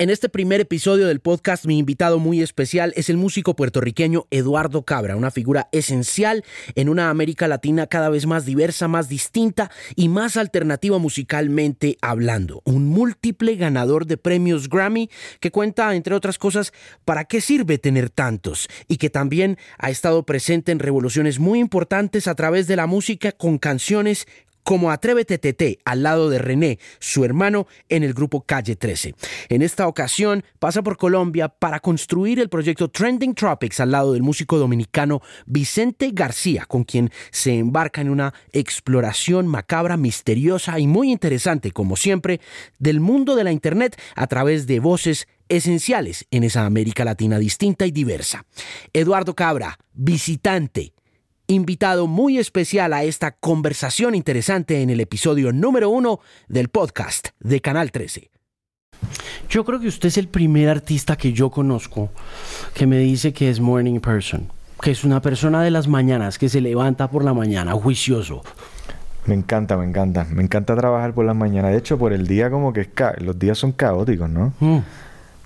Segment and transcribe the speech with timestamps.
[0.00, 4.86] En este primer episodio del podcast, mi invitado muy especial es el músico puertorriqueño Eduardo
[4.86, 6.42] Cabra, una figura esencial
[6.74, 12.62] en una América Latina cada vez más diversa, más distinta y más alternativa musicalmente hablando.
[12.64, 16.72] Un múltiple ganador de premios Grammy que cuenta, entre otras cosas,
[17.04, 22.26] para qué sirve tener tantos y que también ha estado presente en revoluciones muy importantes
[22.26, 24.26] a través de la música con canciones
[24.70, 29.16] como Atrévete TT al lado de René, su hermano, en el grupo Calle 13.
[29.48, 34.22] En esta ocasión pasa por Colombia para construir el proyecto Trending Tropics al lado del
[34.22, 41.10] músico dominicano Vicente García, con quien se embarca en una exploración macabra, misteriosa y muy
[41.10, 42.40] interesante, como siempre,
[42.78, 47.86] del mundo de la Internet a través de voces esenciales en esa América Latina distinta
[47.86, 48.46] y diversa.
[48.92, 50.92] Eduardo Cabra, visitante
[51.50, 57.60] invitado muy especial a esta conversación interesante en el episodio número uno del podcast de
[57.60, 58.30] Canal 13.
[59.48, 62.10] Yo creo que usted es el primer artista que yo conozco
[62.72, 64.48] que me dice que es morning person,
[64.80, 68.42] que es una persona de las mañanas, que se levanta por la mañana, juicioso.
[69.26, 70.24] Me encanta, me encanta.
[70.30, 71.72] Me encanta trabajar por las mañanas.
[71.72, 74.52] De hecho, por el día como que los días son caóticos, ¿no?
[74.60, 74.78] Mm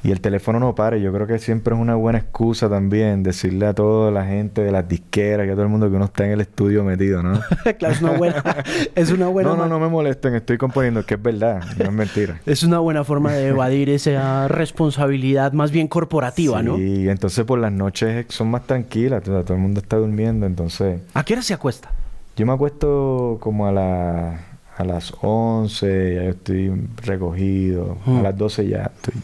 [0.05, 0.98] y el teléfono no para.
[0.98, 4.70] Yo creo que siempre es una buena excusa también decirle a toda la gente de
[4.70, 7.41] las disqueras y a todo el mundo que uno está en el estudio metido, ¿no?
[7.78, 8.44] claro, es una buena.
[8.94, 11.92] es una buena no, no, no me molesten, estoy componiendo, que es verdad, no es
[11.92, 12.38] mentira.
[12.46, 16.77] es una buena forma de evadir esa responsabilidad más bien corporativa, ¿no?
[16.77, 21.00] Sí, entonces por las noches son más tranquilas, todo, el mundo está durmiendo, entonces.
[21.14, 21.91] ¿A qué hora se acuesta?
[22.36, 24.41] Yo me acuesto como a la
[24.77, 27.96] a las 11, ya estoy recogido.
[28.06, 28.22] A mm.
[28.22, 29.14] las 12 ya estoy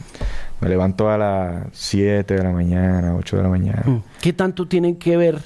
[0.60, 3.82] me levanto a las 7 de la mañana, 8 de la mañana.
[3.84, 4.02] Mm.
[4.20, 5.38] ¿Qué tanto tienen que ver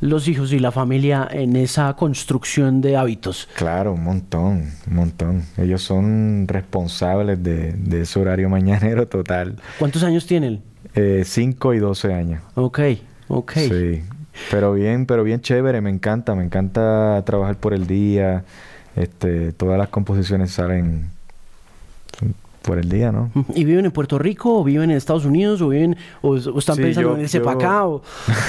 [0.00, 3.48] los hijos y la familia en esa construcción de hábitos?
[3.54, 5.42] Claro, un montón, un montón.
[5.56, 9.56] Ellos son responsables de, ese horario mañanero total.
[9.78, 10.62] ¿Cuántos años tienen?
[10.94, 12.42] 5 eh, y 12 años.
[12.54, 12.80] Ok,
[13.28, 13.52] ok.
[13.52, 14.02] Sí,
[14.50, 18.44] pero bien, pero bien chévere, me encanta, me encanta trabajar por el día.
[18.94, 21.10] Este, todas las composiciones salen
[22.62, 23.30] por el día, ¿no?
[23.54, 27.14] ¿Y viven en Puerto Rico o viven en Estados Unidos o viven o, están pensando
[27.16, 27.84] en irse para acá?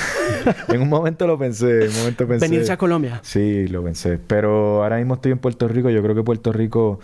[0.70, 2.48] en un momento lo pensé, en un momento pensé.
[2.48, 3.20] Venirse a Colombia.
[3.24, 7.00] Sí, lo pensé, pero ahora mismo estoy en Puerto Rico, yo creo que Puerto Rico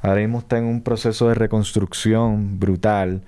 [0.00, 3.22] ahora mismo está en un proceso de reconstrucción brutal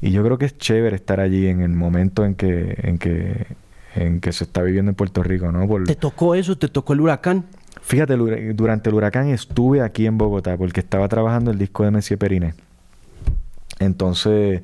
[0.00, 3.46] y yo creo que es chévere estar allí en el momento en que en que
[3.94, 5.66] en que se está viviendo en Puerto Rico, ¿no?
[5.84, 6.56] ¿Te tocó eso?
[6.56, 7.44] ¿Te tocó el huracán?
[7.82, 8.16] Fíjate,
[8.54, 12.54] durante el huracán estuve aquí en Bogotá porque estaba trabajando el disco de Messier Periné.
[13.80, 14.62] Entonces,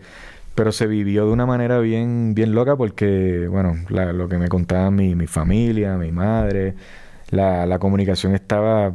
[0.54, 4.90] pero se vivió de una manera bien, bien loca porque, bueno, lo que me contaba
[4.90, 6.74] mi, mi familia, mi madre,
[7.30, 8.92] la, la, comunicación estaba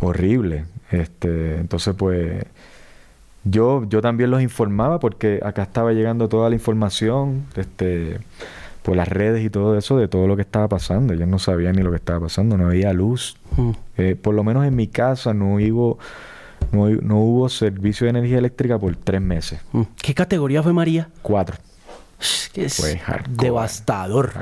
[0.00, 0.66] horrible.
[0.90, 2.44] Este, entonces, pues,
[3.44, 8.18] yo, yo también los informaba porque acá estaba llegando toda la información, este
[8.86, 11.12] por las redes y todo eso de todo lo que estaba pasando.
[11.12, 13.36] Ellos no sabían ni lo que estaba pasando, no había luz.
[13.96, 15.98] Eh, por lo menos en mi casa no hubo,
[16.72, 19.60] no, hubo servicio de energía eléctrica por tres meses.
[19.72, 19.82] Hmm.
[20.00, 21.08] ¿Qué categoría fue María?
[21.22, 21.56] Cuatro.
[22.68, 24.32] fue devastador.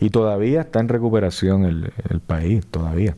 [0.00, 3.16] Y todavía está en recuperación el, el país, todavía.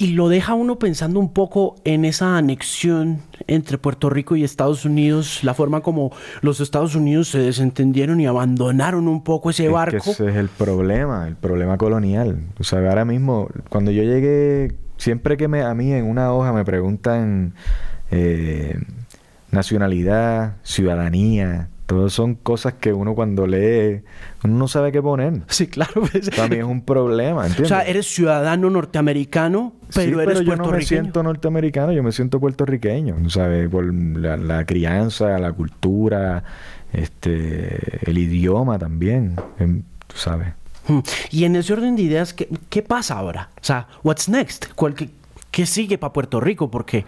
[0.00, 4.86] Y lo deja uno pensando un poco en esa anexión entre Puerto Rico y Estados
[4.86, 9.98] Unidos, la forma como los Estados Unidos se desentendieron y abandonaron un poco ese barco.
[9.98, 12.40] ese es el problema, el problema colonial.
[12.58, 16.54] O sea, ahora mismo, cuando yo llegué, siempre que me, a mí en una hoja
[16.54, 17.52] me preguntan
[18.10, 18.78] eh,
[19.50, 24.02] nacionalidad, ciudadanía, todas son cosas que uno cuando lee,
[24.44, 25.42] uno no sabe qué poner.
[25.48, 26.02] Sí, claro.
[26.10, 26.30] Pues.
[26.30, 27.72] También es un problema, ¿entiendes?
[27.72, 32.12] O sea, eres ciudadano norteamericano, pero eres pero yo no me siento norteamericano, yo me
[32.12, 33.68] siento puertorriqueño, ¿sabes?
[33.68, 36.44] Por la, crianza, la cultura,
[36.92, 40.54] este, el idioma también, em, tú sabes.
[40.86, 41.00] Hmm.
[41.32, 43.50] Y en ese orden de ideas, ¿qué, qué pasa ahora?
[43.56, 44.66] O sea, what's next?
[44.76, 45.10] ¿Cuál, ¿Qué
[45.66, 46.70] sigue para Puerto Rico?
[46.70, 47.04] Porque...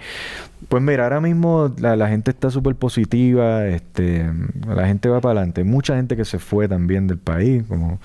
[0.68, 4.30] Pues mira, ahora mismo la, gente está súper positiva, este,
[4.66, 5.64] la gente va para adelante.
[5.64, 7.98] Mucha gente que se fue también del país, como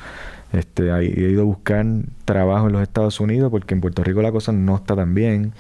[0.53, 1.85] este, ha, ido a buscar
[2.25, 5.53] trabajo en los Estados Unidos, porque en Puerto Rico la cosa no está tan bien.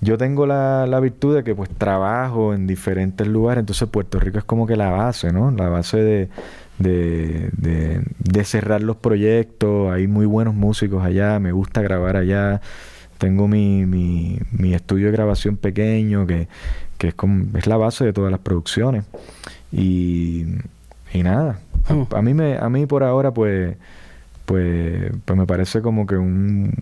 [0.00, 4.38] Yo tengo la, la virtud de que pues trabajo en diferentes lugares, entonces Puerto Rico
[4.38, 5.52] es como que la base, ¿no?
[5.52, 6.28] La base de,
[6.78, 12.60] de, de, de cerrar los proyectos, hay muy buenos músicos allá, me gusta grabar allá.
[13.22, 16.48] Tengo mi, mi, mi estudio de grabación pequeño que,
[16.98, 19.04] que es, como, es la base de todas las producciones.
[19.70, 20.44] Y,
[21.14, 22.24] y nada, a, hmm.
[22.24, 23.76] mí me, a mí por ahora pues,
[24.44, 26.72] pues, pues me parece como que un,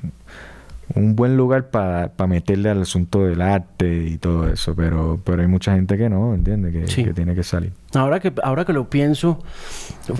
[0.94, 5.48] un buen lugar para meterle al asunto del arte y todo eso, pero, pero hay
[5.48, 6.94] mucha gente que no, ¿entiendes?
[6.94, 7.74] Que, que, tiene que salir.
[7.92, 9.42] Ahora que, ahora que lo pienso,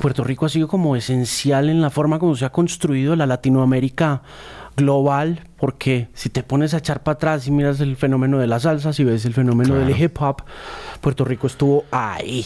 [0.02, 4.20] Puerto Rico ha sido como esencial en la forma como se ha construido la Latinoamérica
[4.81, 8.59] global, porque si te pones a echar para atrás y miras el fenómeno de la
[8.59, 10.43] salsa, si ves el fenómeno del hip hop,
[11.00, 12.44] Puerto Rico estuvo ahí.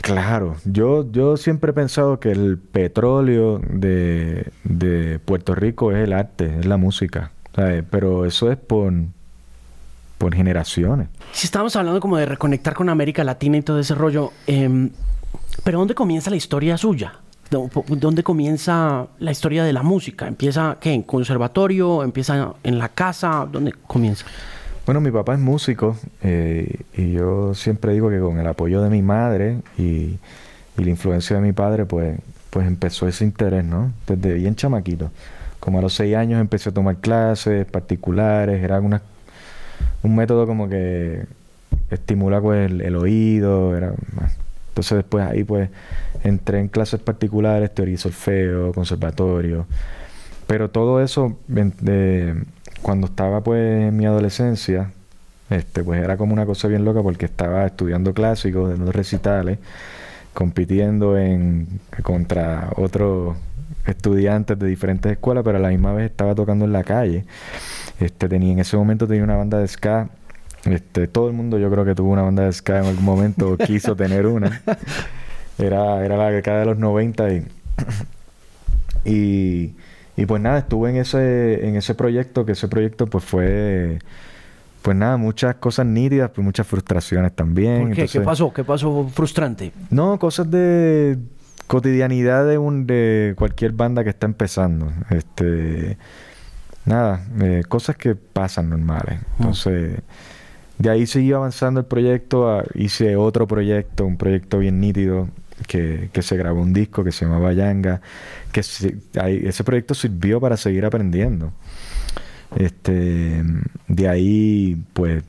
[0.00, 6.12] Claro, yo, yo siempre he pensado que el petróleo de, de Puerto Rico es el
[6.12, 7.32] arte, es la música,
[7.90, 8.92] pero eso es por,
[10.18, 11.08] por generaciones.
[11.32, 14.90] Si estamos hablando como de reconectar con América Latina y todo ese rollo, eh,
[15.64, 17.20] pero ¿dónde comienza la historia suya?
[17.50, 20.26] ¿Dónde comienza la historia de la música?
[20.26, 20.92] ¿Empieza qué?
[20.92, 22.02] ¿En conservatorio?
[22.02, 23.46] ¿Empieza en la casa?
[23.50, 24.24] ¿Dónde comienza?
[24.86, 28.88] Bueno, mi papá es músico eh, y yo siempre digo que con el apoyo de
[28.88, 30.18] mi madre y,
[30.76, 32.18] la influencia de mi padre, pues,
[32.50, 33.92] pues empezó ese interés, ¿no?
[34.06, 35.10] Desde bien chamaquito.
[35.58, 39.00] Como a los seis años empecé a tomar clases particulares, era una,
[40.02, 41.24] un método como que
[41.90, 43.94] estimula pues, el, oído, era...
[44.76, 45.70] Entonces después ahí pues
[46.22, 49.66] entré en clases particulares, teoría y solfeo, conservatorio.
[50.46, 51.38] Pero todo eso,
[52.82, 54.92] cuando estaba pues en mi adolescencia,
[55.48, 59.58] este, pues era como una cosa bien loca porque estaba estudiando clásicos de los recitales,
[60.34, 63.34] compitiendo en contra otros
[63.86, 67.24] estudiantes de diferentes escuelas, pero a la misma vez estaba tocando en la calle.
[67.98, 70.10] Este, tenía, en ese momento tenía una banda de ska
[70.66, 73.50] este, todo el mundo yo creo que tuvo una banda de ska en algún momento
[73.50, 74.62] o quiso tener una.
[75.58, 77.46] Era, era la década de los 90 y,
[79.04, 79.74] y,
[80.16, 83.98] y, pues nada, estuve en ese, en ese proyecto, que ese proyecto pues fue
[84.82, 87.92] pues nada, muchas cosas nítidas, pues muchas frustraciones también.
[87.92, 88.06] qué?
[88.06, 88.52] ¿Qué pasó?
[88.52, 89.72] ¿Qué pasó frustrante?
[89.90, 91.18] No, cosas de
[91.66, 94.92] cotidianidad de un de cualquier banda que está empezando.
[95.10, 95.98] Este
[96.84, 99.18] nada, eh, cosas que pasan normales.
[99.18, 99.42] Mm.
[99.42, 100.00] Entonces,
[100.78, 105.28] de ahí seguí avanzando el proyecto, hice otro proyecto, un proyecto bien nítido,
[105.66, 108.00] que, se grabó un disco que se llamaba Yanga,
[108.52, 111.52] que ese proyecto sirvió para seguir aprendiendo.
[112.56, 113.42] Este,
[113.88, 115.24] de ahí, pues,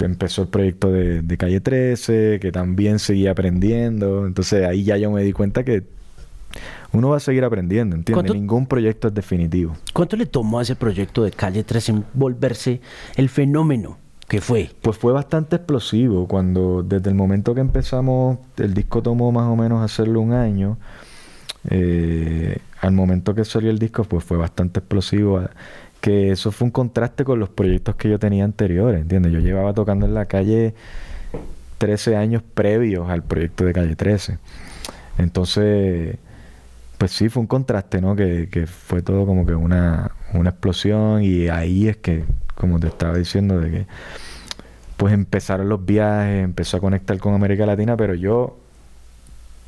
[0.00, 4.26] empezó el proyecto de, Calle 13, que también seguía aprendiendo.
[4.26, 5.82] Entonces ahí ya yo me di cuenta que
[6.92, 8.32] uno va a seguir aprendiendo, ¿entiendes?
[8.32, 9.76] Ningún proyecto es definitivo.
[9.92, 12.80] ¿Cuánto le tomó a ese proyecto de Calle 13 en volverse
[13.16, 13.98] el fenómeno
[14.30, 14.70] ¿Qué fue?
[14.80, 16.28] Pues fue bastante explosivo.
[16.28, 20.78] Cuando desde el momento que empezamos, el disco tomó más o menos hacerlo un año.
[21.68, 25.42] Eh, al momento que salió el disco, pues fue bastante explosivo.
[26.00, 29.32] Que eso fue un contraste con los proyectos que yo tenía anteriores, ¿entiendes?
[29.32, 30.74] Yo llevaba tocando en la calle
[31.78, 34.38] 13 años previos al proyecto de Calle 13.
[35.18, 36.18] Entonces,
[36.98, 38.14] pues sí, fue un contraste, ¿no?
[38.14, 42.24] Que, que fue todo como que una, una explosión y ahí es que
[42.60, 43.86] como te estaba diciendo, de que
[44.98, 48.58] pues empezaron los viajes, empezó a conectar con América Latina, pero yo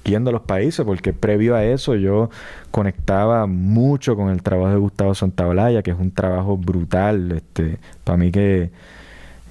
[0.04, 2.28] yendo a los países, porque previo a eso yo
[2.70, 8.18] conectaba mucho con el trabajo de Gustavo Santaolalla, que es un trabajo brutal, este, para
[8.18, 8.70] mí que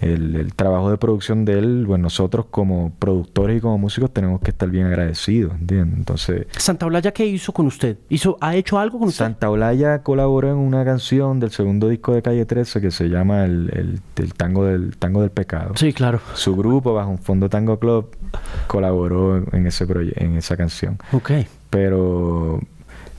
[0.02, 4.52] el, trabajo de producción de él, bueno, nosotros como productores y como músicos tenemos que
[4.52, 5.98] estar bien agradecidos, ¿entiendes?
[5.98, 6.48] Entonces...
[6.58, 7.98] ¿Santa Olaya qué hizo con usted?
[8.10, 9.26] ¿Hizo, ¿Ha hecho algo con usted?
[9.26, 13.46] Santa Olaya colaboró en una canción del segundo disco de Calle 13 que se llama
[13.46, 15.74] el, el, tango, del, tango del Pecado.
[15.76, 16.20] Sí, claro.
[16.34, 18.10] Su grupo, bajo un fondo Tango Club,
[18.68, 19.86] colaboró en, ese
[20.16, 20.98] en esa canción.
[21.12, 21.32] Ok.
[21.70, 22.60] Pero...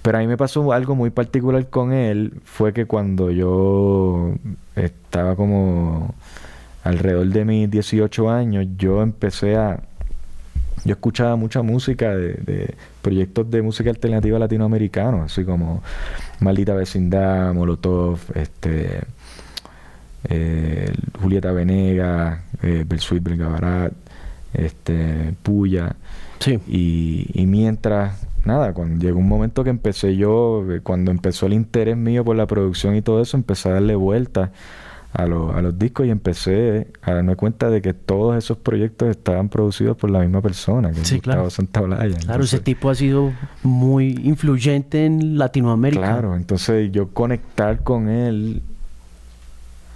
[0.03, 4.35] Pero a mí me pasó algo muy particular con él, fue que cuando yo
[4.75, 6.13] estaba como
[6.83, 9.81] alrededor de mis 18 años, yo empecé a...
[10.85, 15.81] Yo escuchaba mucha música de, proyectos de música alternativa latinoamericano, así como
[16.41, 19.03] Maldita Vecindad, Molotov, este,
[20.25, 23.93] eh, Julieta Venega, eh, Belsuit Belgabarat,
[24.55, 25.95] este, Puya.
[26.41, 26.59] Sí.
[26.67, 31.53] Y, y mientras, nada, cuando llegó un momento que empecé yo, eh, cuando empezó el
[31.53, 34.51] interés mío por la producción y todo eso, empecé a darle vueltas
[35.13, 35.27] a, a
[35.63, 40.11] los discos y empecé a darme cuenta de que todos esos proyectos estaban producidos por
[40.11, 42.17] la misma persona, que sí, Gustavo claro.
[42.21, 46.03] Claro, ese tipo ha sido muy influyente en Latinoamérica.
[46.03, 48.63] Claro, entonces yo conectar con él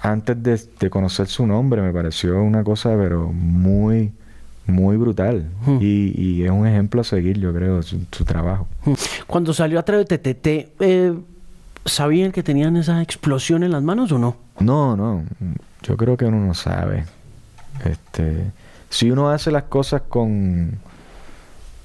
[0.02, 4.12] antes de, conocer su nombre me pareció una cosa pero muy
[4.66, 5.78] muy brutal hmm.
[5.80, 8.92] y, es un ejemplo a seguir yo creo su, su trabajo hmm.
[9.26, 10.46] cuando salió a través de TTT
[10.80, 11.14] eh,
[11.87, 14.37] ¿sabían que tenían esa explosión en las manos o no?
[14.61, 15.25] No, no.
[15.83, 17.05] Yo creo que uno no sabe.
[17.85, 18.50] Este,
[18.90, 20.78] si uno hace las cosas con,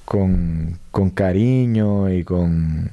[0.05, 2.91] con, con cariño y con,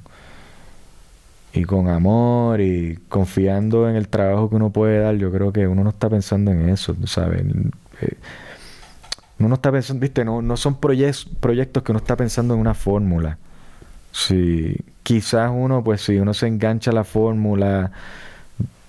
[1.52, 5.66] y con amor y confiando en el trabajo que uno puede dar, yo creo que
[5.66, 7.42] uno no está pensando en eso, ¿sabes?
[8.00, 8.16] Eh,
[9.38, 12.74] uno no está pensando, viste, no, no son proyectos que uno está pensando en una
[12.74, 13.38] fórmula.
[14.18, 17.92] Si quizás uno, pues si uno se engancha a la fórmula,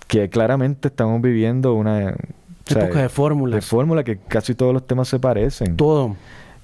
[0.07, 2.15] que claramente estamos viviendo una
[2.67, 3.55] época de fórmulas.
[3.57, 5.77] De fórmula que casi todos los temas se parecen.
[5.77, 6.15] Todo.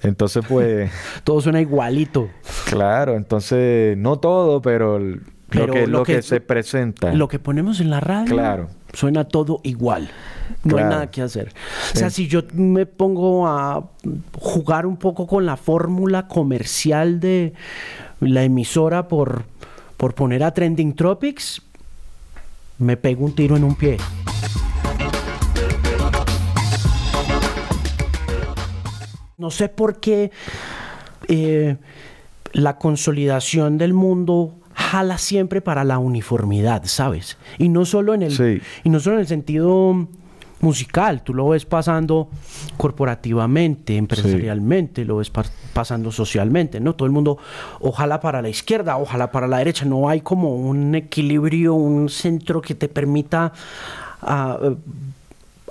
[0.01, 0.91] Entonces, pues.
[1.23, 2.27] todo suena igualito.
[2.65, 7.13] Claro, entonces, no todo, pero, lo, que, lo, que, se presenta.
[7.13, 8.33] Lo que ponemos en la radio.
[8.33, 8.69] Claro.
[8.93, 10.09] Suena todo igual.
[10.63, 11.53] No hay nada que hacer.
[11.93, 13.89] O sea, si yo me pongo a
[14.39, 17.53] jugar un poco con la fórmula comercial de
[18.27, 19.43] la emisora por,
[19.97, 21.61] por poner a Trending Tropics,
[22.77, 23.97] me pego un tiro en un pie.
[29.37, 30.31] No sé por qué
[31.27, 31.77] eh,
[32.53, 37.37] la consolidación del mundo jala siempre para la uniformidad, ¿sabes?
[37.57, 40.07] Y no solo en el, y no solo en el sentido
[40.61, 42.29] musical, tú lo ves pasando
[42.77, 45.29] corporativamente, empresarialmente, lo ves
[45.75, 46.95] pasando socialmente, ¿no?
[46.95, 47.37] Todo el mundo,
[47.81, 52.61] ojalá para la izquierda, ojalá para la derecha, no hay como un equilibrio, un centro
[52.61, 53.51] que te permita
[54.21, 54.57] ah,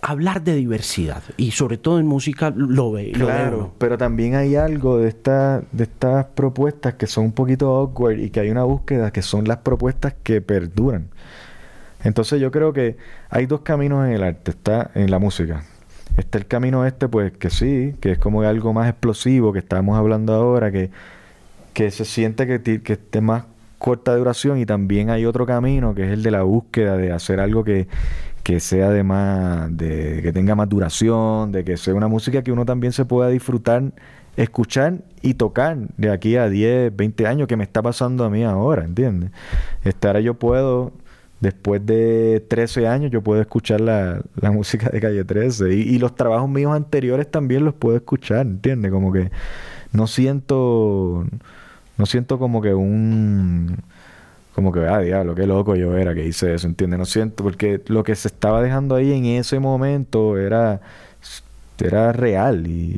[0.02, 3.12] hablar de diversidad y sobre todo en música lo ve.
[3.12, 8.18] Claro, pero también hay algo de, esta, de estas propuestas que son un poquito awkward
[8.18, 11.08] y que hay una búsqueda que son las propuestas que perduran.
[12.02, 12.98] Entonces yo creo que
[13.30, 15.64] hay dos caminos en el arte, está en la música.
[16.16, 19.98] Está el camino este, pues que sí, que es como algo más explosivo que estábamos
[19.98, 20.90] hablando ahora, que,
[21.72, 23.44] que se siente que, que esté más
[23.78, 27.38] corta duración y también hay otro camino que es el de la búsqueda de hacer
[27.40, 27.86] algo que,
[28.44, 32.52] que sea de más, de que tenga más duración, de que sea una música que
[32.52, 33.82] uno también se pueda disfrutar,
[34.36, 38.44] escuchar y tocar de aquí a 10, 20 años, que me está pasando a mí
[38.44, 39.30] ahora, ¿entiendes?
[39.82, 40.92] Este, ahora yo puedo,
[41.44, 46.16] después de 13 años, yo puedo escuchar la, la música de Calle 13 y, los
[46.16, 48.90] trabajos míos anteriores también los puedo escuchar, ¿entiendes?
[48.90, 49.30] Como que
[49.92, 51.26] no siento,
[51.98, 53.76] no siento como que un
[54.54, 56.98] como que, ah, diablo, qué loco yo era que hice eso, ¿entiendes?
[56.98, 60.80] No siento, porque lo que se estaba dejando ahí en ese momento era,
[61.80, 62.96] era real y,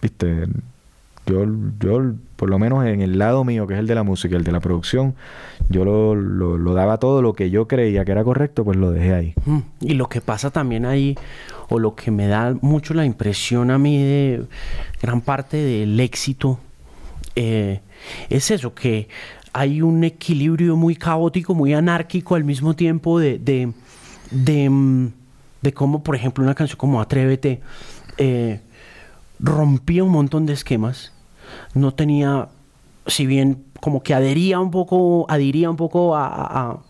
[0.00, 0.48] viste,
[1.26, 1.46] yo,
[1.78, 4.44] yo, por lo menos en el lado mío, que es el de la música, el
[4.44, 5.14] de la producción,
[5.68, 9.14] yo lo, lo, daba todo lo que yo creía que era correcto, pues lo dejé
[9.14, 9.34] ahí.
[9.80, 11.16] Y lo que pasa también ahí,
[11.68, 14.44] o lo que me da mucho la impresión a mí de
[15.00, 16.58] gran parte del éxito,
[17.36, 17.80] eh,
[18.28, 19.08] es eso, que
[19.52, 23.72] hay un equilibrio muy caótico, muy anárquico al mismo tiempo de, de,
[24.30, 25.12] de, mm,
[25.74, 27.60] cómo, por ejemplo, una canción como Atrévete
[28.18, 28.60] eh,
[29.42, 31.12] rompía un montón de esquemas,
[31.74, 32.48] no tenía,
[33.06, 36.80] si bien como que adhería un poco, adhiría un poco a,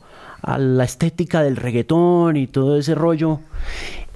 [0.43, 3.41] a la estética del reggaetón y todo ese rollo,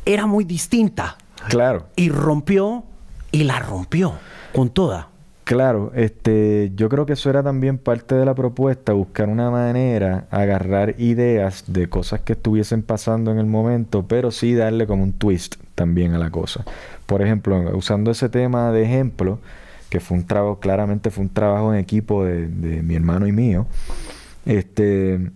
[0.05, 1.17] era muy distinta.
[1.49, 1.87] Claro.
[1.97, 2.85] Y rompió
[3.33, 4.15] y la rompió
[4.55, 5.09] con toda.
[5.45, 10.27] Claro, este, yo creo que eso era también parte de la propuesta, buscar una manera,
[10.33, 15.13] agarrar ideas de cosas que estuviesen pasando en el momento, pero sí darle como un
[15.13, 16.65] twist también a la cosa.
[17.07, 19.39] Por ejemplo, usando ese tema de ejemplo,
[19.89, 22.49] que fue un trabajo, claramente fue un trabajo en equipo de,
[22.83, 23.69] mi hermano y mío,
[24.45, 25.31] este,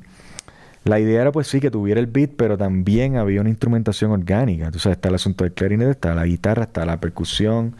[0.84, 4.64] la idea era pues sí que tuviera el beat, pero también había una instrumentación orgánica.
[4.64, 7.76] Entonces está el asunto del clarinete, está la guitarra, está la percusión,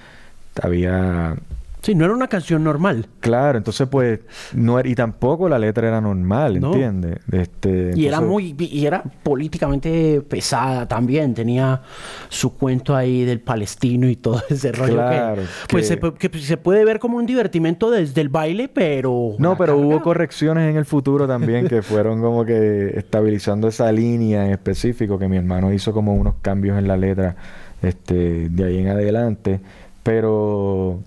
[0.62, 1.36] había
[1.82, 3.06] Sí, no era una canción normal.
[3.20, 4.20] Claro, entonces pues
[4.54, 7.18] no era, y tampoco la letra era normal, ¿entiendes?
[7.32, 11.82] Este, y era muy y era políticamente pesada también, tenía
[12.28, 16.84] su cuento ahí del palestino y todo ese rollo claro, pues se, que se puede
[16.84, 21.26] ver como un divertimento desde el baile, pero No, pero hubo correcciones en el futuro
[21.26, 26.14] también que fueron como que estabilizando esa línea en específico que mi hermano hizo como
[26.14, 27.36] unos cambios en la letra
[27.82, 29.60] este de ahí en adelante,
[30.02, 31.00] pero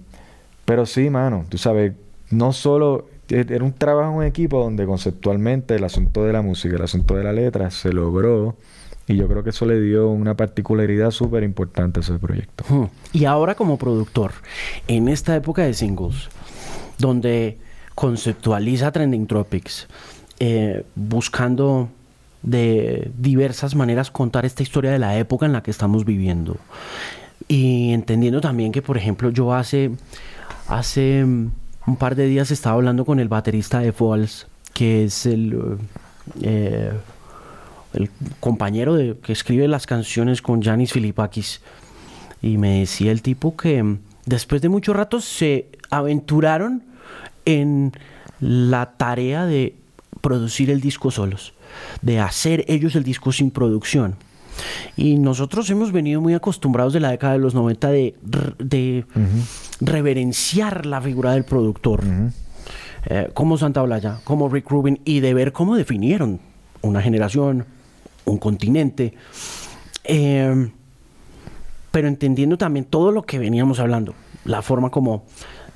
[0.65, 1.93] pero sí, mano, tú sabes,
[2.29, 6.75] no solo e, era un trabajo en equipo donde conceptualmente el asunto de la música,
[6.75, 8.55] el asunto de la letra se logró
[9.07, 12.89] y yo creo que eso le dio una particularidad súper importante a ese proyecto.
[13.11, 14.31] Y ahora como productor,
[14.87, 16.29] en esta época de singles,
[16.97, 17.57] donde
[17.95, 19.87] conceptualiza Trending Tropics,
[20.39, 21.89] eh, buscando
[22.43, 26.57] de diversas maneras contar esta historia de la época en la que estamos viviendo.
[27.47, 29.91] Y entendiendo también que, por ejemplo, yo hace
[30.67, 31.51] Hace mm,
[31.87, 35.77] un par de días estaba hablando con el baterista de Falls, que es el,
[36.41, 36.91] eh,
[37.93, 41.61] el compañero de, que escribe las canciones con Janis Filipakis.
[42.41, 46.83] Y me decía el tipo que mm, después de mucho rato se aventuraron
[47.45, 47.91] en
[48.39, 49.75] la tarea de
[50.21, 51.53] producir el disco solos,
[52.01, 54.15] de hacer ellos el disco sin producción.
[54.95, 58.15] Y nosotros hemos venido muy acostumbrados de la década de los 90 de,
[58.59, 59.05] de
[59.81, 62.03] reverenciar la figura del productor,
[63.05, 66.39] eh, como Santa Blaya, como Rick Rubin, y de ver cómo definieron
[66.81, 67.65] una generación,
[68.25, 69.13] un continente,
[70.03, 70.69] eh,
[71.91, 74.13] pero entendiendo también todo lo que veníamos hablando,
[74.45, 75.25] la forma como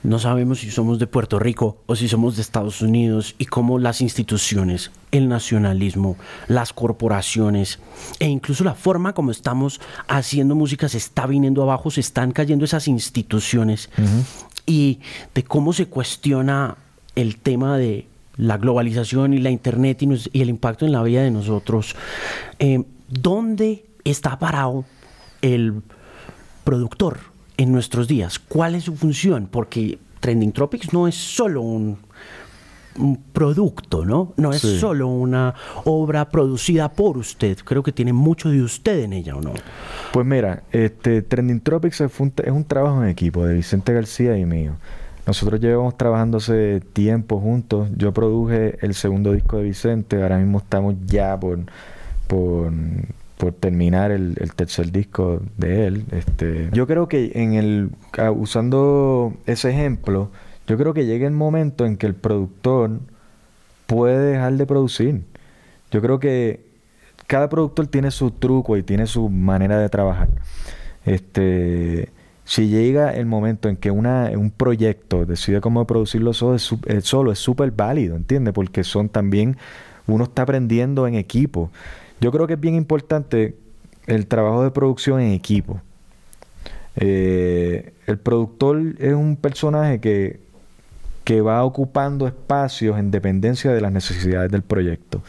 [0.07, 3.77] no sabemos si somos de Puerto Rico o si somos de Estados Unidos y cómo
[3.77, 6.15] las instituciones, el nacionalismo,
[6.47, 7.79] las corporaciones
[8.17, 12.63] e incluso la forma como estamos haciendo música se está viniendo abajo, se están cayendo
[12.63, 13.89] esas instituciones
[14.65, 15.01] y
[15.35, 16.77] de cómo se cuestiona
[17.15, 21.31] el tema de la globalización y la internet y, el impacto en la vida de
[21.31, 21.97] nosotros.
[22.59, 24.85] Eh, ¿Dónde está parado
[25.41, 25.81] el
[26.63, 27.36] productor?
[27.57, 28.39] En nuestros días.
[28.39, 29.47] ¿Cuál es su función?
[29.51, 31.97] Porque Trending Tropics no es solo un,
[33.31, 34.33] producto, ¿no?
[34.37, 35.53] No es solo una
[35.85, 37.55] obra producida por usted.
[37.63, 39.53] Creo que tiene mucho de usted en ella, ¿o no?
[40.11, 44.35] Pues mira, este Trending Tropics es un, es un trabajo en equipo de Vicente García
[44.35, 44.77] y mío.
[45.27, 47.89] Nosotros llevamos trabajando hace tiempo juntos.
[47.95, 50.21] Yo produje el segundo disco de Vicente.
[50.23, 51.59] Ahora mismo estamos ya por,
[52.27, 52.71] por
[53.37, 56.05] por terminar el, tercer disco de él.
[56.11, 57.91] Este, yo creo que en el
[58.35, 60.31] usando ese ejemplo,
[60.65, 62.99] yo creo que llega el momento en que el productor
[63.85, 65.21] puede dejar de producir.
[65.91, 66.65] Yo creo que
[67.27, 70.29] cada productor tiene su truco y tiene su manera de trabajar.
[71.05, 72.09] Este,
[72.43, 77.31] si llega el momento en que una, un proyecto decide cómo producirlo solo, es solo
[77.31, 78.53] es súper válido, ¿entiendes?
[78.53, 79.57] Porque son también,
[80.07, 81.71] uno está aprendiendo en equipo.
[82.19, 83.55] Yo creo que es bien importante
[84.07, 85.81] el trabajo de producción en equipo.
[86.95, 90.39] Eh, el productor es un personaje que,
[91.23, 95.21] que va ocupando espacios en dependencia de las necesidades del proyecto.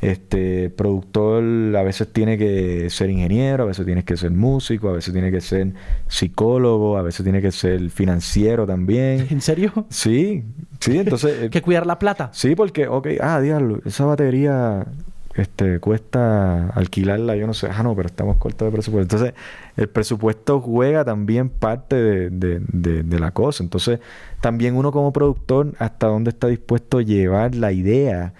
[0.00, 1.44] Este productor
[1.76, 5.30] a veces tiene que ser ingeniero, a veces tiene que ser músico, a veces tiene
[5.30, 5.74] que ser
[6.08, 9.28] psicólogo, a veces tiene que ser financiero también.
[9.30, 9.86] ¿En serio?
[9.90, 10.42] Sí,
[10.80, 11.50] sí, entonces...
[11.52, 12.30] que cuidar la plata.
[12.32, 14.86] Sí, porque, ok, ah, diablo, esa batería
[15.34, 19.16] este, cuesta alquilarla, yo no sé, ah, no, pero estamos cortos de presupuesto.
[19.16, 19.34] Entonces,
[19.76, 21.96] el presupuesto juega también parte
[22.30, 23.62] de, la cosa.
[23.62, 24.00] Entonces,
[24.40, 28.34] también uno como productor, hasta dónde está dispuesto a llevar la idea,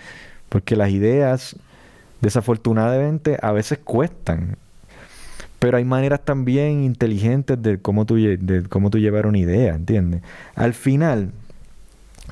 [0.49, 1.57] porque las ideas,
[2.21, 4.57] desafortunadamente, a veces cuestan.
[5.59, 10.21] Pero hay maneras también inteligentes de cómo tú, de cómo tú llevar una idea, ¿entiendes?
[10.57, 11.31] Al final,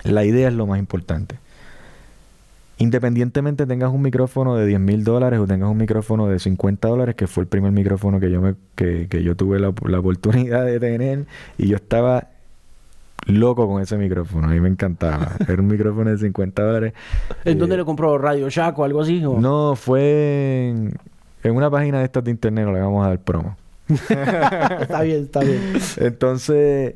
[0.03, 1.37] la idea es lo más importante.
[2.81, 7.15] Independientemente tengas un micrófono de 10 mil dólares o tengas un micrófono de 50 dólares,
[7.15, 11.27] que fue el primer micrófono que yo, me, que, yo tuve la, oportunidad de tener,
[11.59, 12.29] y yo estaba
[13.27, 14.47] loco con ese micrófono.
[14.47, 15.33] A mí me encantaba.
[15.47, 16.95] Era un micrófono de 50 dólares.
[17.45, 18.17] ¿En dónde lo compró?
[18.17, 19.21] ¿Radio Shack o algo así?
[19.21, 20.95] No, fue en,
[21.43, 23.59] en, una página de estas de internet, no le vamos a dar promo.
[23.89, 25.61] está bien, está bien.
[25.99, 26.95] Entonces,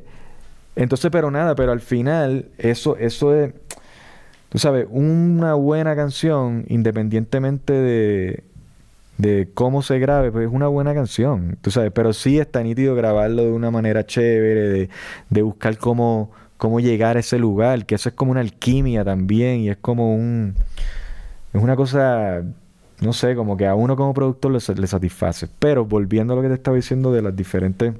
[0.75, 3.53] entonces, pero nada, pero al final, eso, eso es
[4.55, 7.73] tú sabes, una buena canción, independientemente
[9.17, 12.95] de, cómo se grabe, pues es una buena canción, tú sabes, pero sí está nítido
[12.95, 14.89] grabarlo de una manera chévere,
[15.29, 19.59] de, buscar cómo, cómo llegar a ese lugar, que eso es como una alquimia también
[19.59, 20.55] y es como un...
[21.53, 22.41] Es una cosa,
[23.01, 25.49] no sé, como que a uno como productor le, le satisface.
[25.59, 27.93] Pero volviendo a lo que te estaba diciendo de las diferentes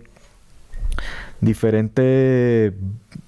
[1.45, 2.73] diferentes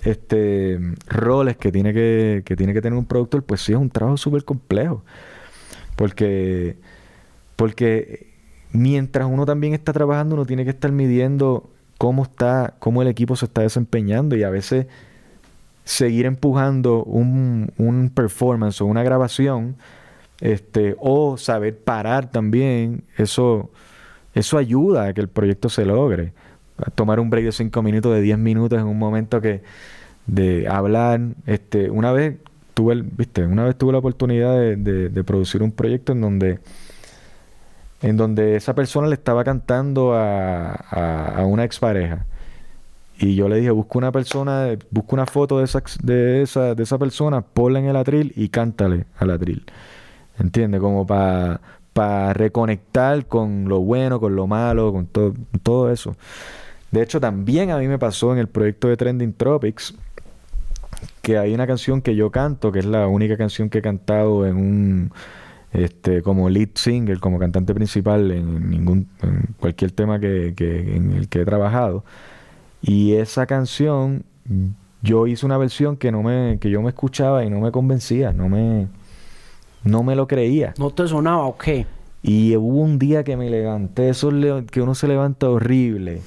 [0.03, 4.17] este, roles que tiene que, tiene que tener un productor, pues sí es un trabajo
[4.17, 5.03] súper complejo.
[5.95, 6.77] Porque,
[7.55, 8.33] porque
[8.71, 13.35] mientras uno también está trabajando, uno tiene que estar midiendo cómo está, cómo el equipo
[13.35, 14.87] se está desempeñando y a veces
[15.83, 19.77] seguir empujando un, un performance o una grabación,
[20.41, 23.71] este, o saber parar también, eso,
[24.33, 26.33] eso ayuda a que el proyecto se logre
[26.95, 29.61] tomar un break de 5 minutos, de 10 minutos en un momento que
[30.25, 31.21] de hablar.
[31.45, 32.37] Este, una vez
[32.73, 36.59] tuve, viste, una vez tuve la oportunidad de, producir un proyecto en donde
[38.03, 42.25] en donde esa persona le estaba cantando a, a, una expareja.
[43.17, 46.83] Y yo le dije, busca una persona, busca una foto de esa, de esa, de
[46.83, 49.65] esa persona, ponla en el atril y cántale al atril.
[50.37, 50.79] ¿Entiendes?
[50.79, 51.59] Como para
[51.97, 56.15] para reconectar con lo bueno, con lo malo, con todo, todo eso.
[56.91, 59.93] De hecho, también a mí me pasó en el proyecto de Trending Tropics
[61.21, 64.45] que hay una canción que yo canto, que es la única canción que he cantado
[64.45, 65.11] en un
[65.73, 71.11] este como lead singer, como cantante principal en ningún en cualquier tema que, que, en
[71.11, 72.03] el que he trabajado.
[72.81, 74.23] Y esa canción
[75.01, 78.31] yo hice una versión que no me que yo me escuchaba y no me convencía,
[78.31, 78.87] no me
[79.83, 80.73] No me lo creía.
[80.77, 81.85] ¿No te sonaba o qué?
[82.23, 84.31] Y hubo un día que me levanté, eso
[84.71, 86.21] que uno se levanta horrible.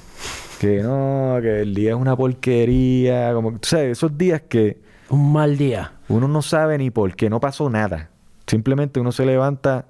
[0.61, 3.33] Que no, que el día es una porquería.
[3.33, 4.77] Como, o sea, esos días que.
[5.09, 5.93] Un mal día.
[6.07, 8.11] Uno no sabe ni por qué, no pasó nada.
[8.45, 9.85] Simplemente uno se levanta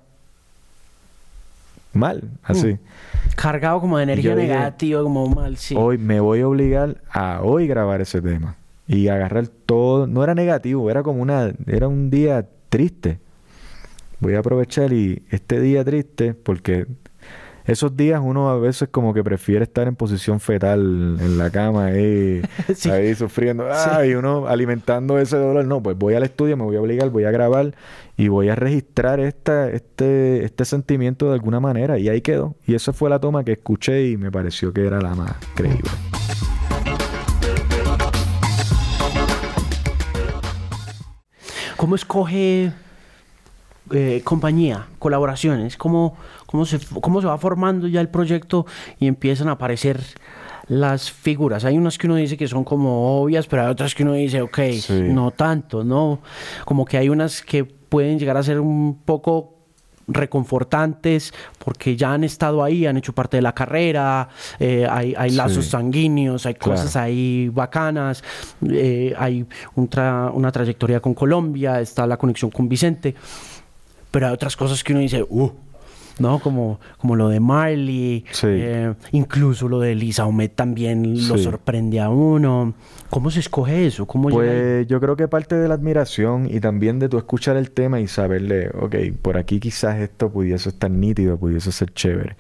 [1.92, 2.76] mal, así.
[2.76, 2.80] Mm.
[3.36, 5.76] Cargado como de energía negativa, como mal, sí.
[5.78, 8.56] Hoy me voy a obligar a hoy grabar ese tema.
[8.88, 10.08] Y agarrar todo.
[10.08, 11.52] No era negativo, era como una.
[11.68, 13.20] Era un día triste.
[14.22, 16.88] Voy a aprovechar y este día triste, porque
[17.66, 21.86] esos días uno a veces como que prefiere estar en posición fetal en la cama
[21.86, 22.42] ahí,
[22.92, 23.66] ahí sufriendo,
[24.06, 25.66] y uno alimentando ese dolor.
[25.66, 27.74] No, pues voy al estudio, me voy a obligar, voy a grabar
[28.18, 31.98] y voy a registrar esta, este, este sentimiento de alguna manera.
[31.98, 32.56] Y ahí quedó.
[32.66, 35.90] Y esa fue la toma que escuché y me pareció que era la más creíble.
[41.82, 42.72] ¿Cómo escoge
[43.92, 45.78] eh, compañía, colaboraciones?
[45.78, 46.16] ¿Cómo,
[46.52, 48.66] cómo, se, ¿Cómo se va formando ya el proyecto
[49.00, 50.02] y empiezan a aparecer
[50.68, 51.66] las figuras?
[51.66, 54.42] Hay unas que uno dice que son como obvias, pero hay otras que uno dice,
[54.42, 54.60] ok,
[54.90, 56.20] no tanto, ¿no?
[56.66, 59.58] Como que hay unas que pueden llegar a ser un poco
[60.08, 61.34] reconfortantes
[61.64, 66.46] porque ya han estado ahí, han hecho parte de la carrera, eh, hay, lazos sanguíneos,
[66.46, 68.24] hay cosas ahí bacanas,
[68.70, 73.16] eh, hay una trayectoria con Colombia, está la conexión con Vicente,
[74.10, 75.52] pero hay otras cosas que uno dice, uh,
[76.22, 76.40] ¿no?
[76.40, 82.10] Como, como lo de Marley, eh, incluso lo de Lisa Omet también lo sorprende a
[82.10, 82.74] uno.
[83.10, 84.06] ¿Cómo se escoge eso?
[84.06, 87.72] ¿Cómo pues yo creo que parte de la admiración y también de tu escuchar el
[87.72, 92.38] tema y saberle, ok, por aquí quizás esto pudiese estar nítido, pudiese ser chévere.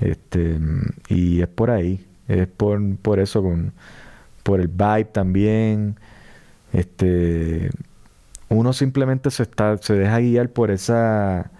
[0.00, 0.58] Este,
[1.08, 3.72] y es por ahí, es por, por eso, con,
[4.42, 5.96] por el vibe también.
[6.72, 7.70] Este,
[8.48, 11.50] uno simplemente se está, se deja guiar por esa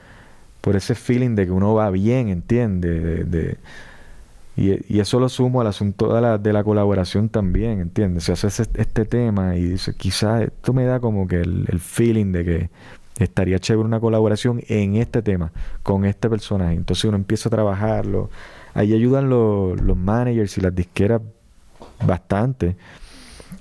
[0.61, 3.31] por ese feeling de que uno va bien, ¿entiendes?
[3.31, 3.59] De,
[4.57, 8.25] y, eso lo sumo al asunto de la, de la colaboración también, ¿entiendes?
[8.25, 12.45] Se hace este tema y dice, quizás esto me da como que el, feeling de
[12.45, 12.71] que
[13.19, 16.75] estaría chévere una colaboración en este tema, con este personaje.
[16.75, 18.31] Entonces uno empieza a trabajarlo.
[18.75, 21.23] Ahí ayudan los, managers y las disqueras
[22.05, 22.77] bastante.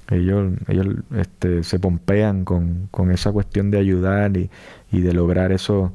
[0.10, 4.50] Ellos, ellos este, se pompean con, con esa cuestión de ayudar y
[4.92, 5.94] de lograr eso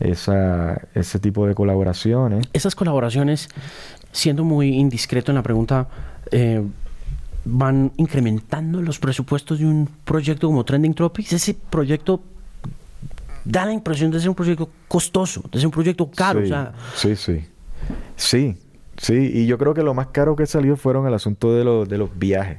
[0.00, 2.46] esa, ese tipo de colaboraciones.
[2.52, 3.48] Esas colaboraciones,
[4.12, 5.88] siendo muy indiscreto en la pregunta,
[6.30, 6.62] eh,
[7.44, 11.32] van incrementando los presupuestos de un proyecto como Trending Tropics.
[11.32, 12.22] Ese proyecto
[13.44, 16.42] da la impresión de ser un proyecto costoso, de ser un proyecto caro.
[16.94, 17.44] Sí, sí,
[18.16, 18.58] sí.
[18.96, 21.98] Sí, y yo creo que lo más caro que salió fueron el asunto de, de
[21.98, 22.58] los viajes.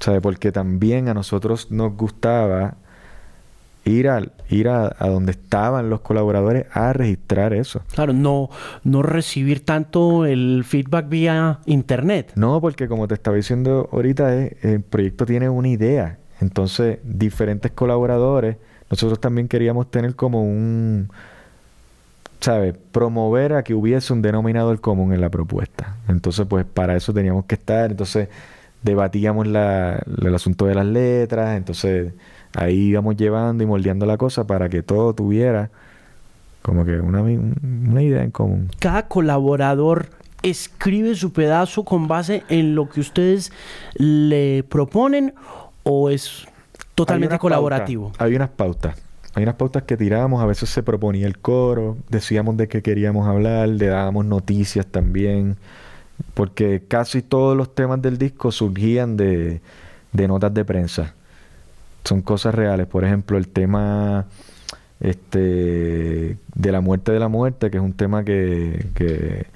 [0.00, 0.20] ¿Sabes?
[0.20, 2.76] Porque también a nosotros nos gustaba
[3.86, 7.82] ir a, ir a, donde estaban los colaboradores a registrar eso.
[7.94, 8.50] Claro, no,
[8.84, 12.32] no recibir tanto el feedback vía internet.
[12.34, 16.18] No, porque como te estaba diciendo ahorita, eh, el proyecto tiene una idea.
[16.40, 18.56] Entonces, diferentes colaboradores,
[18.90, 21.08] nosotros también queríamos tener como un,
[22.40, 22.74] ¿sabes?
[22.92, 25.96] Promover a que hubiese un denominador común en la propuesta.
[26.08, 27.90] Entonces, pues para eso teníamos que estar.
[27.90, 28.28] Entonces,
[28.82, 31.56] debatíamos la, el asunto de las letras.
[31.56, 32.12] Entonces
[32.54, 35.70] ahí íbamos llevando y moldeando la cosa para que todo tuviera
[36.66, 38.68] como que una, una idea en común.
[38.80, 40.08] Cada colaborador
[40.42, 43.52] escribe su pedazo con base en lo que ustedes
[43.94, 45.32] le proponen
[45.84, 46.46] o es
[46.96, 48.12] totalmente colaborativo?
[48.18, 48.96] hay unas pautas.
[49.34, 53.28] Hay unas pautas que tirábamos, a veces se proponía el coro, decíamos de qué queríamos
[53.28, 55.58] hablar, le dábamos noticias también,
[56.32, 59.60] porque casi todos los temas del disco surgían de,
[60.12, 61.14] de notas de prensa
[62.06, 62.86] son cosas reales.
[62.86, 64.26] Por ejemplo, el tema
[65.00, 69.46] este de la muerte de la muerte, que es un tema que, que,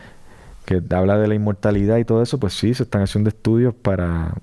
[0.95, 4.35] habla de la inmortalidad y todo eso, pues sí, se están haciendo estudios para...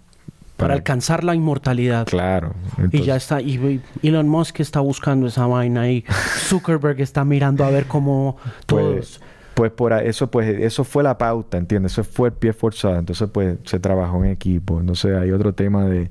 [0.58, 2.08] Para, alcanzar la inmortalidad.
[2.08, 2.56] Claro.
[2.92, 6.04] y ya está, y Elon Musk está buscando esa vaina y
[6.48, 9.22] Zuckerberg está mirando a ver cómo pues, todos...
[9.54, 11.92] Pues, por eso, pues eso fue la pauta, ¿entiendes?
[11.94, 12.98] Eso fue el pie forzado.
[12.98, 14.80] Entonces, pues se trabajó en equipo.
[14.80, 16.10] Entonces hay otro tema de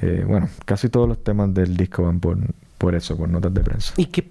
[0.00, 2.38] eh, bueno, casi todos los temas del disco van por,
[2.78, 3.94] por eso, por notas de prensa.
[3.96, 4.28] ¿Y qué,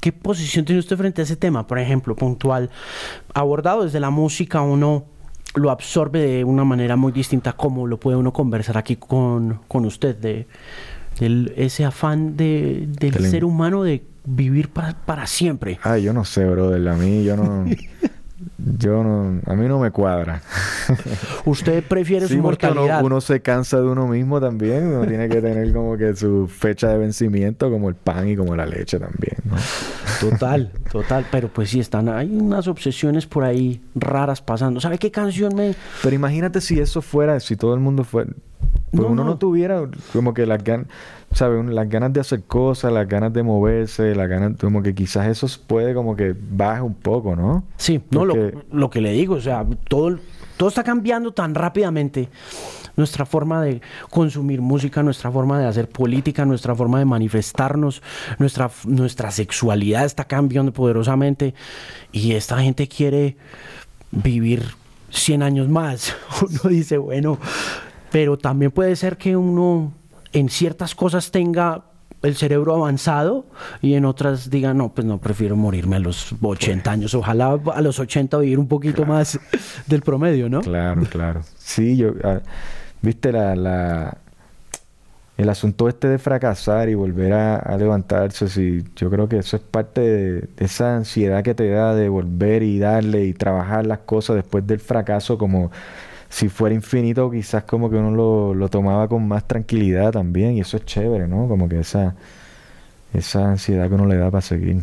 [0.00, 2.70] qué posición tiene usted frente a ese tema, por ejemplo, puntual?
[3.34, 5.04] Abordado desde la música, uno
[5.54, 9.84] lo absorbe de una manera muy distinta como lo puede uno conversar aquí con, con
[9.84, 10.46] usted, de,
[11.56, 15.78] ese afán de, del ser humano de vivir para, para siempre.
[15.82, 17.64] Ay, yo no sé, brother, a mí yo no...
[18.78, 19.40] yo no...
[19.46, 20.42] A mí no me cuadra.
[21.44, 23.04] Usted prefiere Sí, su uno, mortalidad.
[23.04, 24.86] uno se cansa de uno mismo también.
[24.86, 28.54] Uno tiene que tener como que su fecha de vencimiento, como el pan y como
[28.56, 29.56] la leche también, ¿no?
[30.20, 31.26] Total, total.
[31.30, 34.80] Pero pues sí, están, hay unas obsesiones por ahí raras pasando.
[34.80, 35.74] ¿Sabe qué canción me...?
[36.02, 38.30] Pero imagínate si eso fuera, si todo el mundo fuera...
[38.90, 39.30] Pues No, uno no.
[39.30, 39.38] no.
[39.38, 40.86] tuviera como que las ganas,
[41.70, 44.56] Las ganas de hacer cosas, las ganas de moverse, las ganas...
[44.60, 47.64] Como que quizás eso puede como que baje un poco, ¿no?
[47.76, 48.34] Sí, no, lo,
[48.72, 50.18] lo que le digo, o sea, todo,
[50.60, 52.28] todo está cambiando tan rápidamente.
[52.94, 58.02] Nuestra forma de consumir música, nuestra forma de hacer política, nuestra forma de manifestarnos,
[58.38, 61.54] nuestra, nuestra sexualidad está cambiando poderosamente
[62.12, 63.38] y esta gente quiere
[64.10, 64.74] vivir
[65.08, 66.14] 100 años más.
[66.42, 67.38] Uno dice, bueno,
[68.12, 69.94] pero también puede ser que uno
[70.34, 71.84] en ciertas cosas tenga
[72.22, 73.46] el cerebro avanzado
[73.80, 77.14] y en otras diga, no, pues no, prefiero morirme a los 80 años.
[77.14, 79.38] Ojalá a los 80 vivir un poquito más
[79.86, 80.60] del promedio, ¿no?
[80.60, 81.40] Claro, claro.
[81.58, 82.12] Sí, yo...
[82.24, 82.40] ah,
[83.02, 84.18] Viste la, la...
[85.36, 89.56] El asunto este de fracasar y volver a, a levantarse, sí, yo creo que eso
[89.56, 93.86] es parte de, de esa ansiedad que te da de volver y darle y trabajar
[93.86, 95.70] las cosas después del fracaso como
[96.30, 100.60] si fuera infinito, quizás como que uno lo, lo tomaba con más tranquilidad también y
[100.60, 101.46] eso es chévere, ¿no?
[101.48, 102.14] Como que esa,
[103.12, 104.80] esa ansiedad que uno le da para seguir.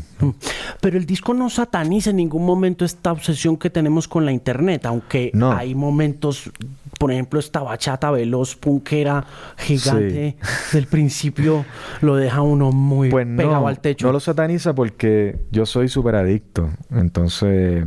[0.82, 4.86] Pero el disco no sataniza en ningún momento esta obsesión que tenemos con la internet,
[4.86, 5.54] aunque No.
[5.54, 6.52] hay momentos,
[7.00, 9.24] por ejemplo, esta bachata veloz, punkera,
[9.58, 10.36] gigante,
[10.74, 11.64] del principio
[12.02, 14.06] lo deja uno muy Pues pegado no, al techo.
[14.08, 16.70] no lo sataniza porque yo soy súper adicto.
[16.92, 17.86] Entonces,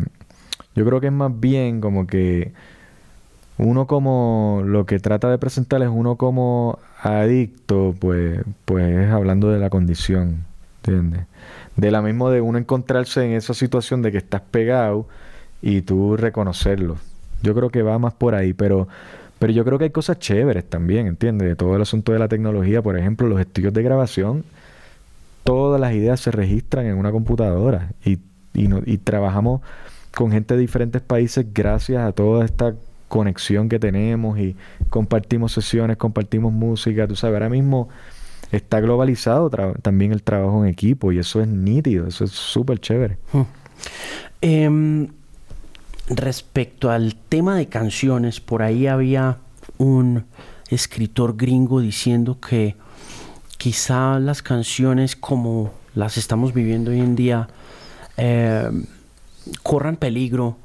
[0.75, 2.53] yo creo que es más bien como que
[3.61, 9.51] uno como lo que trata de presentar es uno como adicto, pues, pues es hablando
[9.51, 10.45] de la condición,
[10.83, 11.27] ¿entiendes?
[11.77, 15.07] De la misma de uno encontrarse en esa situación de que estás pegado
[15.63, 16.97] y tú reconocerlo.
[17.43, 18.89] Yo creo que va más por ahí, pero,
[19.39, 21.49] pero yo creo que hay cosas chéveres también, ¿entiendes?
[21.49, 24.45] De todo el asunto de la tecnología, por ejemplo, los estudios de grabación
[25.45, 28.19] todas las ideas se registran en una computadora y,
[28.55, 29.61] y, no- y trabajamos
[30.15, 32.75] con gente de diferentes países gracias a toda esta
[33.11, 34.57] conexión que tenemos y
[34.89, 37.89] compartimos sesiones, compartimos música, tú sabes, ahora mismo
[38.53, 39.51] está globalizado
[39.83, 43.19] también el trabajo en equipo y eso es nítido, eso es súper chévere.
[43.33, 43.41] Mm.
[44.43, 45.09] Em,
[46.09, 49.39] respecto al tema de canciones, por ahí había
[49.77, 50.25] un
[50.71, 52.77] escritor gringo diciendo que
[53.59, 57.49] quizá las canciones como las estamos viviendo hoy en día
[58.17, 58.85] em,
[59.65, 60.57] corran peligro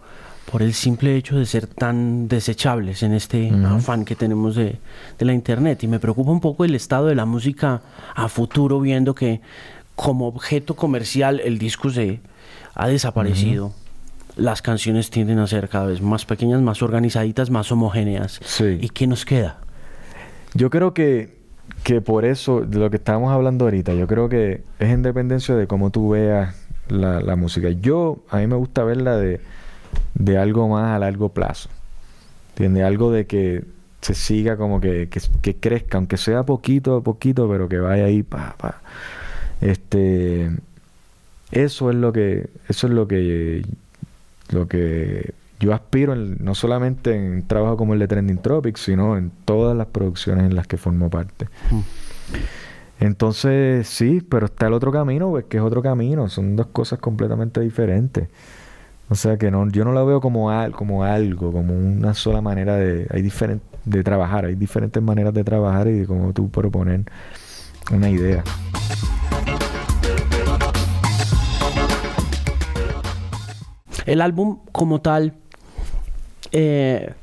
[0.51, 4.77] por el simple hecho de ser tan desechables en este afán que tenemos de,
[5.17, 5.83] de la internet.
[5.83, 7.81] Y me preocupa un poco el estado de la música
[8.15, 9.41] a futuro, viendo que
[9.95, 12.19] como objeto comercial el disco se
[12.75, 13.73] ha desaparecido.
[14.35, 18.39] Las canciones tienden a ser cada vez más pequeñas, más organizaditas, más homogéneas.
[18.43, 18.77] Sí.
[18.81, 19.59] ¿Y qué nos queda?
[20.53, 21.37] Yo creo que,
[21.83, 25.55] que por eso, de lo que estábamos hablando ahorita, yo creo que es en dependencia
[25.55, 26.53] de cómo tú veas
[26.89, 27.69] la, la música.
[27.69, 29.39] Yo, a mí me gusta verla de,
[30.13, 31.69] de algo más a largo plazo.
[32.51, 32.83] ¿Entiendes?
[32.83, 33.63] Algo de que
[34.01, 38.05] se siga como que, que, que crezca, aunque sea poquito a poquito, pero que vaya
[38.05, 38.81] ahí, pa, pa.
[39.61, 40.51] Este,
[41.51, 43.65] eso es lo que, eso es lo que,
[44.49, 48.81] lo que yo aspiro en- no solamente en un trabajo como el de Trending Tropics,
[48.81, 51.47] sino en todas las producciones en las que formo parte.
[52.99, 56.99] Entonces, sí, pero está el otro camino, pues que es otro camino, son dos cosas
[56.99, 58.29] completamente diferentes.
[59.09, 62.41] O sea que no, yo no la veo como, al- como algo, como una sola
[62.41, 66.49] manera de, hay diferen- de trabajar, hay diferentes maneras de trabajar y de cómo tú
[66.49, 67.03] proponer
[67.91, 68.43] una idea.
[74.05, 75.33] El álbum como tal,
[76.51, 77.13] eh,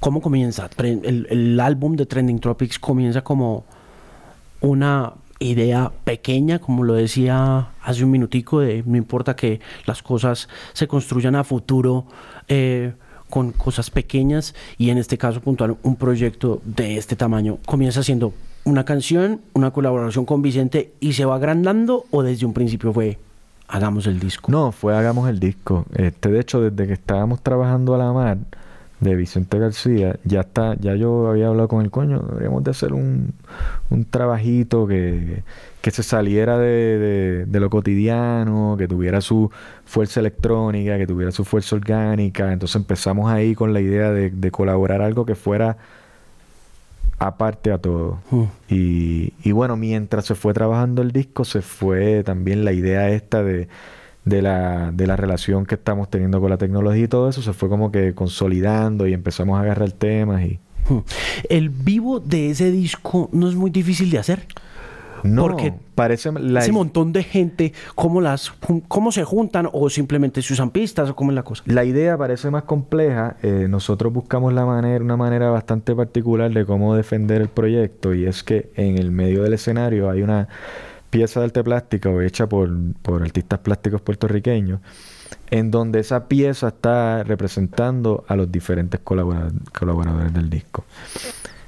[0.00, 0.68] ¿cómo comienza?
[0.78, 3.64] El álbum de Trending Tropics comienza como
[4.60, 10.48] una idea pequeña, como lo decía hace un minutico, de no importa que las cosas
[10.72, 12.06] se construyan a futuro
[12.48, 12.92] eh,
[13.28, 18.32] con cosas pequeñas y en este caso puntual un proyecto de este tamaño comienza siendo
[18.64, 23.18] una canción, una colaboración con Vicente y se va agrandando o desde un principio fue
[23.68, 24.50] hagamos el disco.
[24.50, 25.86] No, fue Hagamos el disco.
[25.94, 28.38] Este, de hecho, desde que estábamos trabajando a la mar
[29.00, 32.94] de Vicente García, ya está, ya yo había hablado con el coño, deberíamos de hacer
[32.94, 33.34] un,
[33.90, 35.42] un trabajito que,
[35.82, 39.50] que se saliera de, de- de lo cotidiano, que tuviera su
[39.84, 42.52] fuerza electrónica, que tuviera su fuerza orgánica.
[42.52, 45.76] Entonces empezamos ahí con la idea de, de colaborar algo que fuera
[47.18, 48.18] aparte a todo.
[48.30, 48.42] Mm.
[48.70, 53.42] Y, y bueno, mientras se fue trabajando el disco, se fue también la idea esta
[53.42, 53.68] de,
[54.26, 57.52] de la, de la relación que estamos teniendo con la tecnología y todo eso se
[57.54, 60.58] fue como que consolidando y empezamos a agarrar temas y...
[60.88, 60.98] Hmm.
[61.48, 64.46] El vivo de ese disco no es muy difícil de hacer.
[65.22, 68.52] No, porque parece ese montón de gente, ¿cómo, las,
[68.86, 71.62] ¿cómo se juntan o simplemente se usan pistas o cómo es la cosa?
[71.66, 73.36] La idea parece más compleja.
[73.42, 78.26] Eh, nosotros buscamos la manera, una manera bastante particular de cómo defender el proyecto y
[78.26, 80.48] es que en el medio del escenario hay una
[81.10, 82.70] pieza de arte plástico hecha por,
[83.02, 84.80] por artistas plásticos puertorriqueños
[85.50, 90.84] en donde esa pieza está representando a los diferentes colaboradores del disco.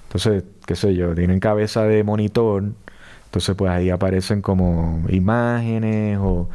[0.04, 2.64] Entonces, qué sé yo, tienen cabeza de monitor
[3.28, 6.48] entonces, pues ahí aparecen como imágenes o,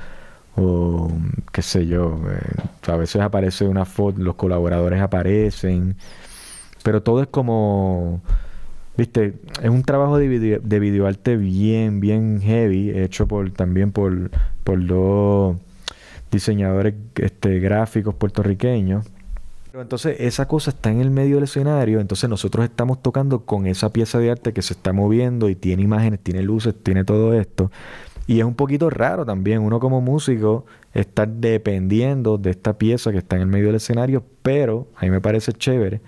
[0.55, 1.11] o
[1.51, 2.19] qué sé yo.
[2.29, 5.95] Eh, a veces aparece una foto, los colaboradores aparecen.
[6.83, 8.21] Pero todo es como,
[8.97, 14.31] viste, es un trabajo de, video, de videoarte bien, bien heavy, hecho por también por,
[14.63, 15.57] por dos
[16.31, 19.05] diseñadores este, gráficos puertorriqueños
[19.81, 23.91] entonces esa cosa está en el medio del escenario, entonces nosotros estamos tocando con esa
[23.91, 27.71] pieza de arte que se está moviendo y tiene imágenes, tiene luces, tiene todo esto.
[28.27, 33.17] Y es un poquito raro también uno como músico estar dependiendo de esta pieza que
[33.17, 36.01] está en el medio del escenario, pero a mí me parece chévere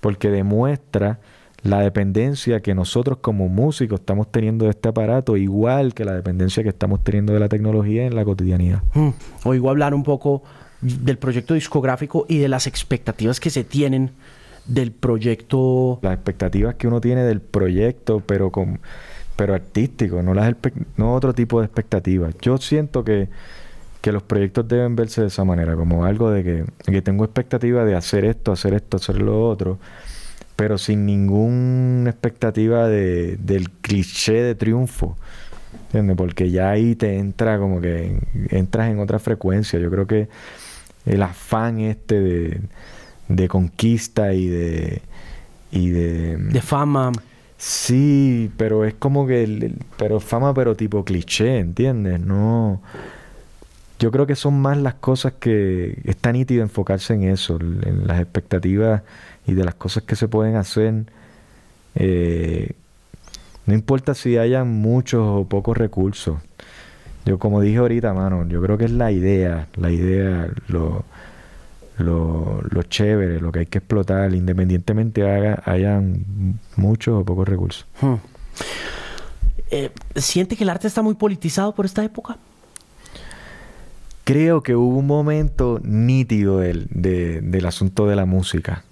[0.00, 1.20] porque demuestra
[1.64, 6.62] la dependencia que nosotros como músicos estamos teniendo de este aparato, igual que la dependencia
[6.62, 8.82] que estamos teniendo de la tecnología en la cotidianidad.
[8.92, 9.10] Hmm.
[9.44, 10.42] Oigo hablar un poco
[10.82, 14.10] del proyecto discográfico y de las expectativas que se tienen
[14.66, 15.98] del proyecto.
[16.02, 18.80] Las expectativas que uno tiene del proyecto, pero con
[19.36, 20.54] pero artístico, no las
[20.96, 22.34] no otro tipo de expectativas.
[22.40, 23.28] Yo siento que,
[24.00, 27.84] que los proyectos deben verse de esa manera, como algo de que, que tengo expectativa
[27.84, 29.78] de hacer esto, hacer esto, hacer lo otro,
[30.56, 35.16] pero sin ninguna expectativa de, del cliché de triunfo.
[35.86, 36.16] ¿Entiendes?
[36.16, 38.18] Porque ya ahí te entra como que
[38.50, 39.78] entras en otra frecuencia.
[39.78, 40.28] Yo creo que
[41.06, 42.20] el afán este
[43.28, 45.02] de, conquista y de,
[45.70, 46.36] y de...
[46.36, 47.12] De fama.
[47.56, 49.72] Sí, pero es como que...
[49.96, 52.20] pero fama pero tipo cliché, ¿entiendes?
[52.20, 52.80] No...
[54.04, 55.98] Yo creo que son más las cosas que...
[56.04, 59.00] Está nítido enfocarse en eso, en las expectativas
[59.46, 61.06] y de las cosas que se pueden hacer.
[61.94, 62.72] Eh,
[63.64, 66.36] no importa si hayan muchos o pocos recursos.
[67.24, 71.06] Yo como dije ahorita, mano, yo creo que es la idea, la idea, lo,
[71.96, 77.86] lo, lo chévere, lo que hay que explotar, independientemente haga, hayan muchos o pocos recursos.
[78.02, 78.16] Hmm.
[79.70, 82.36] Eh, ¿Siente que el arte está muy politizado por esta época?
[84.24, 88.84] Creo que hubo un momento nítido del, del asunto de la música.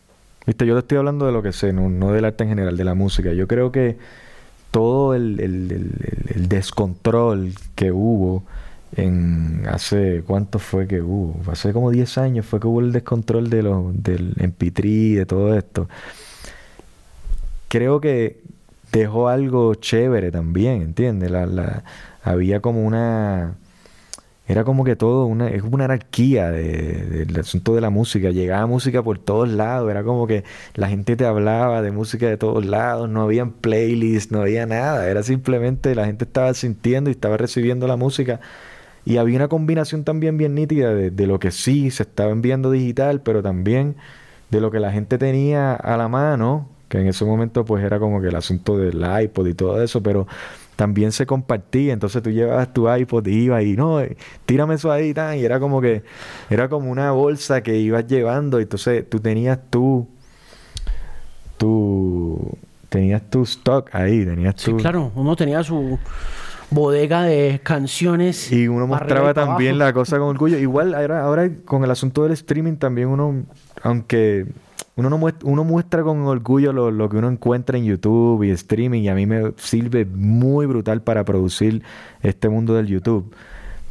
[0.47, 2.77] Viste, yo te estoy hablando de lo que sé, no, no del arte en general,
[2.77, 3.33] de la música.
[3.33, 3.97] Yo creo que
[4.73, 5.37] todo el,
[6.49, 8.43] descontrol que hubo
[8.97, 13.49] en hace cuánto fue que hubo hace como 10 años fue que hubo el descontrol
[13.49, 15.89] de los del MP3 de todo esto
[17.69, 18.41] creo que
[18.93, 21.31] dejó algo chévere también ¿entiendes?
[21.31, 21.85] La, la,
[22.23, 23.55] había como una
[24.49, 28.31] era como que todo una, es una anarquía del asunto de la música.
[28.31, 32.37] Llegaba música por todos lados, era como que la gente te hablaba de música de
[32.37, 37.13] todos lados, no había playlists, no había nada, era simplemente la gente estaba sintiendo y
[37.13, 38.41] estaba recibiendo la música.
[39.05, 42.71] Y había una combinación también bien nítida de, de lo que sí se estaba enviando
[42.71, 43.97] digital, pero también
[44.51, 47.99] de lo que la gente tenía a la mano, que en ese momento pues era
[47.99, 50.27] como que el asunto del iPod y todo eso, pero
[50.83, 51.93] también se compartía.
[51.93, 54.17] Entonces tú llevabas tu iPod y ibas y no, eh,
[54.47, 56.03] tírame eso ahí, tan, y era como que,
[56.51, 58.59] era como una bolsa que ibas llevando.
[58.59, 60.09] Y entonces tú tenías tu,
[61.57, 64.73] tu, tenías tu stock ahí, tenías tu...
[64.73, 66.01] Sí, claro, uno tenía su
[66.71, 68.51] bodega de canciones.
[68.51, 70.59] Y uno mostraba también la cosa con orgullo.
[70.59, 73.45] Igual ahora, ahora con el asunto del streaming también uno,
[73.85, 74.49] aunque
[74.97, 79.03] uno, no muestra, uno muestra con orgullo lo, que uno encuentra en YouTube y streaming
[79.03, 81.83] y a mí me sirve muy brutal para producir
[82.23, 83.33] este mundo del YouTube.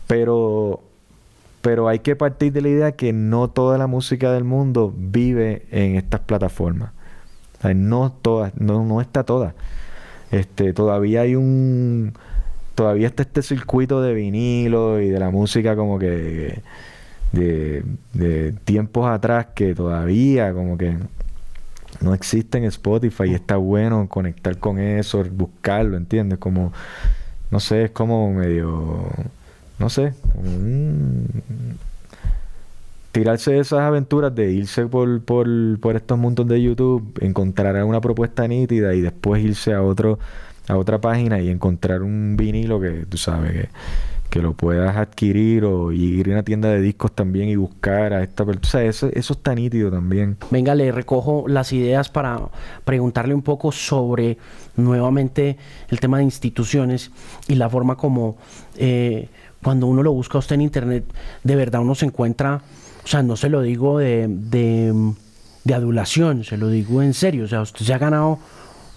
[0.08, 0.82] Pero,
[1.62, 5.66] pero hay que partir de la idea que no toda la música del mundo vive
[5.72, 6.92] en estas plataformas.
[7.76, 9.56] no todas, no, no está toda.
[10.32, 12.14] Este, todavía hay un
[12.76, 16.62] todavía está este circuito de vinilo y de la música como que
[17.32, 20.98] de, tiempos atrás que todavía como que
[22.02, 26.40] no existe en Spotify y está bueno conectar con eso, buscarlo, ¿entiendes?
[26.40, 26.74] Como,
[27.52, 29.08] no sé, es como medio,
[29.78, 30.14] no sé,
[33.12, 35.48] tirarse de esas aventuras de irse por, por,
[35.80, 40.18] por estos mundos de YouTube, encontrar una propuesta nítida y después irse a otro
[40.68, 43.70] a otra página y encontrar un vinilo que tú sabes que
[44.32, 48.24] que lo puedas adquirir o ir a una tienda de discos también y buscar a
[48.24, 48.86] esta persona.
[48.86, 50.38] O eso, eso está nítido también.
[50.50, 52.40] Venga, le recojo las ideas para
[52.86, 54.38] preguntarle un poco sobre
[54.78, 55.58] nuevamente
[55.90, 57.12] el tema de instituciones
[57.50, 58.38] y la forma como
[58.78, 59.28] eh,
[59.62, 61.04] cuando uno lo busca usted en internet,
[61.44, 62.62] de verdad uno se encuentra,
[63.04, 64.28] o sea, no se lo digo de,
[65.64, 68.40] de adulación, se lo digo en serio, o sea, usted se ha ganado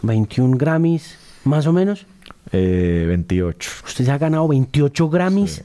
[0.02, 2.06] 21 Grammys, más o menos.
[2.54, 3.70] 28.
[3.70, 5.62] Eh, usted se ha ganado 28 Grammys.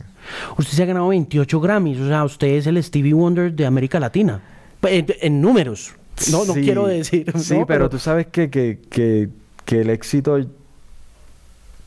[0.58, 2.00] Usted se ha ganado 28 Grammys.
[2.00, 4.42] O sea, usted es el Stevie Wonder de América Latina.
[4.82, 5.94] En, números.
[6.32, 7.32] No, no quiero decir.
[7.38, 9.30] Sí, pero, tú sabes que, que, que,
[9.66, 10.36] que el éxito.
[10.36, 10.46] O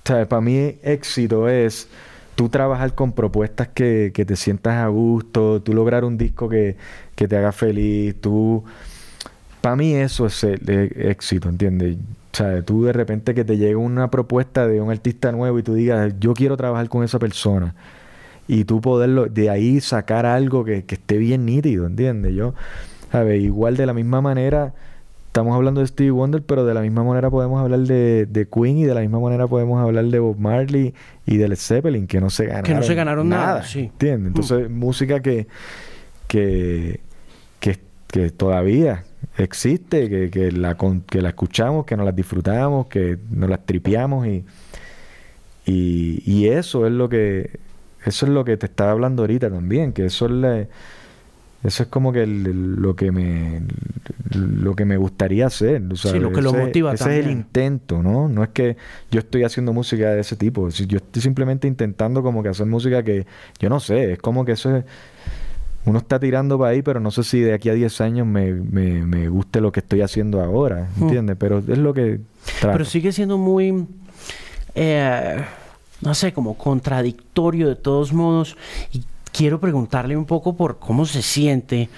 [0.04, 1.88] sea, para mí, éxito es
[2.34, 6.76] tú trabajar con propuestas que, que, te sientas a gusto, tú lograr un disco que,
[7.14, 8.64] que te haga feliz, tú...
[9.60, 11.96] Para mí eso es el éxito, ¿entiendes?
[12.32, 15.62] O sea, tú de repente que te llegue una propuesta de un artista nuevo y
[15.62, 17.74] tú digas, yo quiero trabajar con esa persona.
[18.48, 22.34] Y tú poderlo, de ahí sacar algo que, esté bien nítido, ¿entiendes?
[22.34, 22.54] Yo,
[23.10, 23.42] ¿sabes?
[23.42, 24.72] Igual de la misma manera,
[25.26, 28.78] estamos hablando de Stevie Wonder, pero de la misma manera podemos hablar de, de, Queen
[28.78, 30.94] y de la misma manera podemos hablar de Bob Marley
[31.26, 33.80] y de Led Zeppelin, que no se ganaron, que no se ganaron nada, sí.
[33.80, 34.28] ¿entiendes?
[34.28, 34.72] Entonces, mm.
[34.72, 35.48] música que,
[36.28, 37.00] que,
[37.60, 39.04] que, que todavía
[39.36, 40.76] existe, que, que, la,
[41.06, 44.44] que la escuchamos, que nos la disfrutamos, que nos la tripeamos y,
[45.64, 47.60] y, eso es lo que
[48.04, 50.68] eso es lo que te estaba hablando ahorita también, que eso es
[51.62, 53.62] eso es como que lo que me
[54.34, 58.28] lo que me gustaría hacer, Sí, lo que lo motiva ese es el intento, ¿no?
[58.28, 58.76] No es que
[59.12, 63.04] yo estoy haciendo música de ese tipo, yo estoy simplemente intentando como que hacer música
[63.04, 63.26] que
[63.60, 64.84] yo no sé, es como que eso es
[65.84, 68.52] uno está tirando para ahí, pero no sé si de aquí a 10 años me,
[68.52, 71.02] me, guste lo que estoy haciendo ahora, hmm.
[71.02, 71.36] ¿entiendes?
[71.38, 72.20] Pero es lo que...
[72.60, 73.86] Pero sigue siendo muy,
[74.74, 75.44] eh,
[76.00, 78.56] no sé, como contradictorio de todos modos.
[78.92, 81.88] Y quiero preguntarle un poco por cómo se siente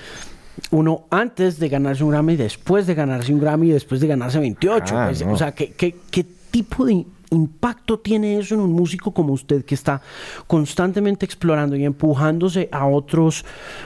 [0.70, 4.97] uno antes de ganarse un Grammy, después de ganarse un Grammy, después de ganarse 28.
[4.97, 9.12] Ah, pues, o sea, ¿qué, qué, qué tipo de impacto tiene eso en un músico
[9.12, 10.00] como usted que está
[10.46, 13.44] constantemente explorando y empujándose a otros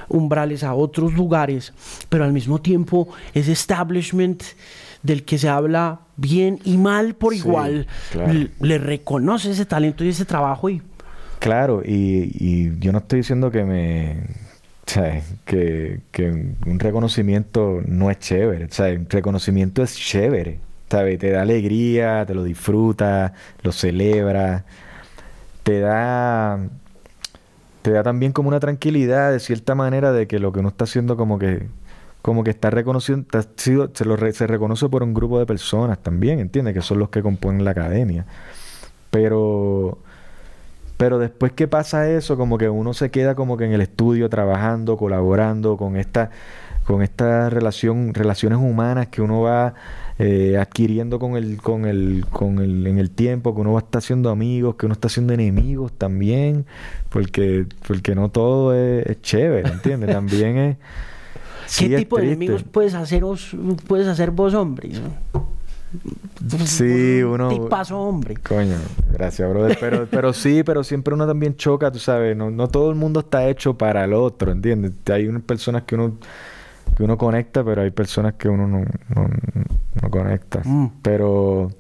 [0.09, 1.73] umbrales, a otros lugares,
[2.09, 4.43] pero al mismo tiempo ese establishment
[5.03, 7.87] del que se habla bien y mal por igual,
[8.61, 10.83] le, reconoce ese talento y ese trabajo y...
[11.39, 14.17] Claro, y, yo no estoy diciendo que me...
[15.45, 16.31] que, que
[16.67, 18.65] un reconocimiento no es chévere.
[18.65, 20.59] O sea, un reconocimiento es chévere.
[20.89, 24.65] Te da alegría, te lo disfruta, lo celebra,
[25.63, 26.59] te da
[27.83, 30.85] te da también como una tranquilidad de cierta manera de que lo que uno está
[30.85, 31.69] haciendo como que
[32.23, 33.27] como que está reconociendo
[33.57, 36.75] se, lo se reconoce por un grupo de personas también, ¿entiendes?
[36.75, 38.27] Que son los que componen la academia.
[39.11, 39.99] Pero
[40.99, 44.29] pero después que pasa eso, como que uno se queda como que en el estudio
[44.29, 46.31] trabajando, colaborando con esta
[46.85, 49.75] con esta relación relaciones humanas que uno va
[50.19, 53.83] eh, adquiriendo con el, con el, con el, en el tiempo, que uno va a
[53.83, 56.67] estar haciendo amigos, que uno está haciendo enemigos también,
[57.09, 60.11] porque, porque no todo es, chévere, ¿entiendes?
[60.11, 60.77] También es...
[61.79, 63.23] ¿Qué tipo de enemigos puedes hacer,
[63.87, 65.01] puedes hacer vos, hombres?
[66.65, 67.49] Sí, uno.
[67.49, 68.37] Tipazo hombre.
[68.37, 68.77] Coño,
[69.13, 69.77] gracias, brother.
[69.81, 72.37] Pero, pero sí, pero siempre uno también choca, tú sabes.
[72.37, 74.93] No, no todo el mundo está hecho para el otro, ¿entiendes?
[75.11, 76.15] Hay unas personas que uno
[76.97, 78.85] que uno conecta, pero hay personas que uno no,
[79.15, 80.63] no, conecta.
[80.65, 80.93] Mm.
[81.03, 81.71] Pero...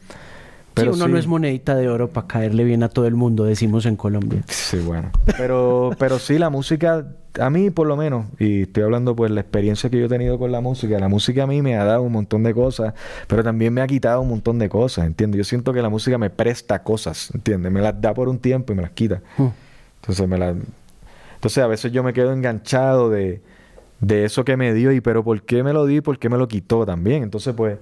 [0.75, 3.43] Pero sí, uno no es monedita de oro para caerle bien a todo el mundo,
[3.45, 4.45] decimos en Colombia.
[4.47, 5.11] Sí, bueno.
[5.37, 7.05] Pero, pero sí, la música,
[7.41, 10.39] a mí por lo menos, y estoy hablando pues la experiencia que yo he tenido
[10.39, 12.95] con la música, la música a mí me ha dado un montón de cosas,
[13.27, 15.39] pero también me ha quitado un montón de cosas, ¿entiendes?
[15.39, 17.73] Yo siento que la música me presta cosas, ¿entiendes?
[17.73, 19.21] Me las da por un tiempo y me las quita.
[19.37, 19.49] Mm.
[20.03, 20.55] Entonces me las...
[21.35, 23.41] Entonces a veces yo me quedo enganchado de
[24.01, 26.29] de eso que me dio y pero ¿por qué me lo dio y por qué
[26.29, 27.23] me lo quitó también?
[27.23, 27.79] Entonces pues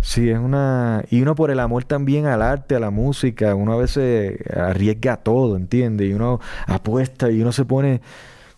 [0.00, 3.72] sí es una y uno por el amor también al arte, a la música, uno
[3.72, 6.10] a veces arriesga todo, ¿entiendes?
[6.10, 8.00] Y uno apuesta y uno se pone,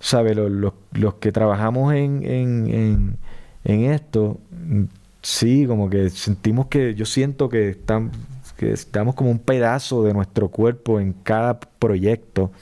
[0.00, 0.36] ¿sabes?
[0.36, 3.18] Los, los, que trabajamos en, en, en,
[3.64, 4.38] en, esto,
[5.22, 8.10] sí, como que sentimos que yo siento que están
[8.56, 12.52] que estamos como un pedazo de nuestro cuerpo en cada proyecto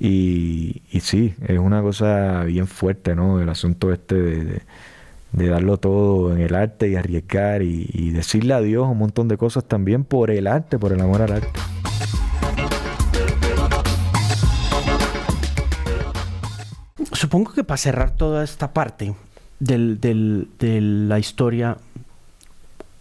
[0.00, 3.40] y, sí, es una cosa bien fuerte, ¿no?
[3.40, 4.62] El asunto este de,
[5.32, 9.64] darlo todo en el arte y arriesgar y, decirle a Dios un montón de cosas
[9.64, 11.60] también por el arte, por el amor al arte.
[17.12, 19.14] Supongo que para cerrar toda esta parte
[19.58, 21.76] del, del, de la historia,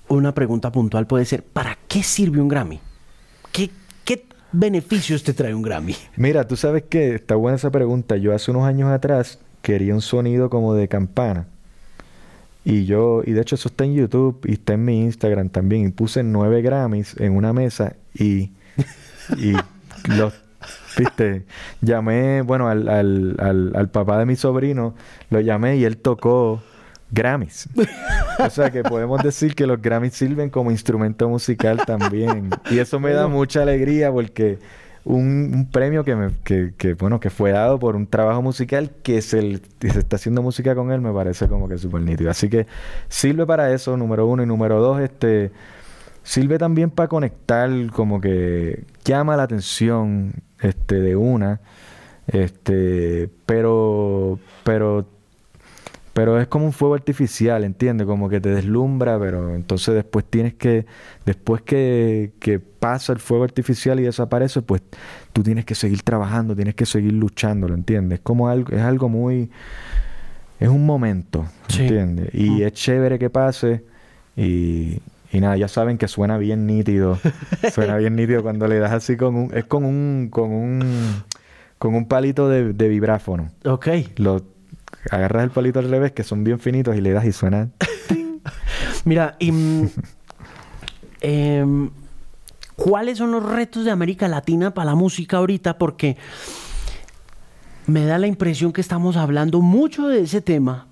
[0.07, 2.79] una pregunta puntual puede ser, ¿para qué sirve un Grammy?
[3.51, 3.75] ¿Qué, qué
[4.51, 5.95] beneficios te trae un Grammy?
[6.15, 8.17] Mira, tú sabes que está buena esa pregunta.
[8.17, 11.47] Yo hace unos años atrás quería un sonido como de campana.
[12.63, 15.87] Y yo, y de hecho eso está en YouTube y está en mi Instagram también.
[15.87, 18.51] Y puse nueve Grammys en una mesa y,
[19.37, 19.53] y
[20.09, 20.33] los,
[20.97, 21.45] viste,
[21.81, 24.95] llamé, bueno, al, al, al, al papá de mi sobrino,
[25.29, 26.61] lo llamé y él tocó
[27.11, 27.69] Grammys.
[28.39, 32.49] o sea que podemos decir que los Grammys sirven como instrumento musical también.
[32.69, 34.59] Y eso me da mucha alegría porque
[35.03, 39.61] un, premio que, me, que, bueno, que fue dado por un trabajo musical que se,
[39.79, 42.29] se está haciendo música con él me parece como que súper nítido.
[42.29, 42.67] Así que
[43.07, 44.43] sirve para eso, número uno.
[44.43, 45.51] Y número dos, este...
[46.23, 51.61] Sirve también para conectar, como que llama la atención este, de una,
[52.27, 55.07] este, pero, pero
[56.17, 58.07] pero es como un fuego artificial, ¿entiendes?
[58.07, 60.87] Como que te deslumbra, pero entonces después tienes que,
[61.27, 64.81] después que, que pasa el fuego artificial y desaparece, pues
[65.31, 68.17] tú tienes que seguir trabajando, tienes que seguir luchando, ¿lo entiendes?
[68.17, 69.51] Es como algo, es algo muy,
[70.59, 72.33] es un momento, ¿entiendes?
[72.33, 72.61] Y mm.
[72.63, 73.83] es chévere que pase
[74.35, 74.99] y,
[75.31, 77.19] y nada, ya saben que suena bien nítido,
[77.71, 80.81] suena bien nítido cuando le das así con un, es con un, con un,
[81.77, 83.51] con un palito de, de vibráfono.
[83.65, 83.87] Ok.
[84.15, 84.56] Lo
[85.09, 87.69] agarras el palito al revés, que son bien finitos, y le das y suena.
[89.05, 89.89] Mira, y, mm,
[91.21, 91.89] em,
[92.75, 95.77] ¿cuáles son los retos de América Latina para la música ahorita?
[95.77, 96.17] Porque
[97.87, 100.87] me da la impresión que estamos hablando mucho de ese tema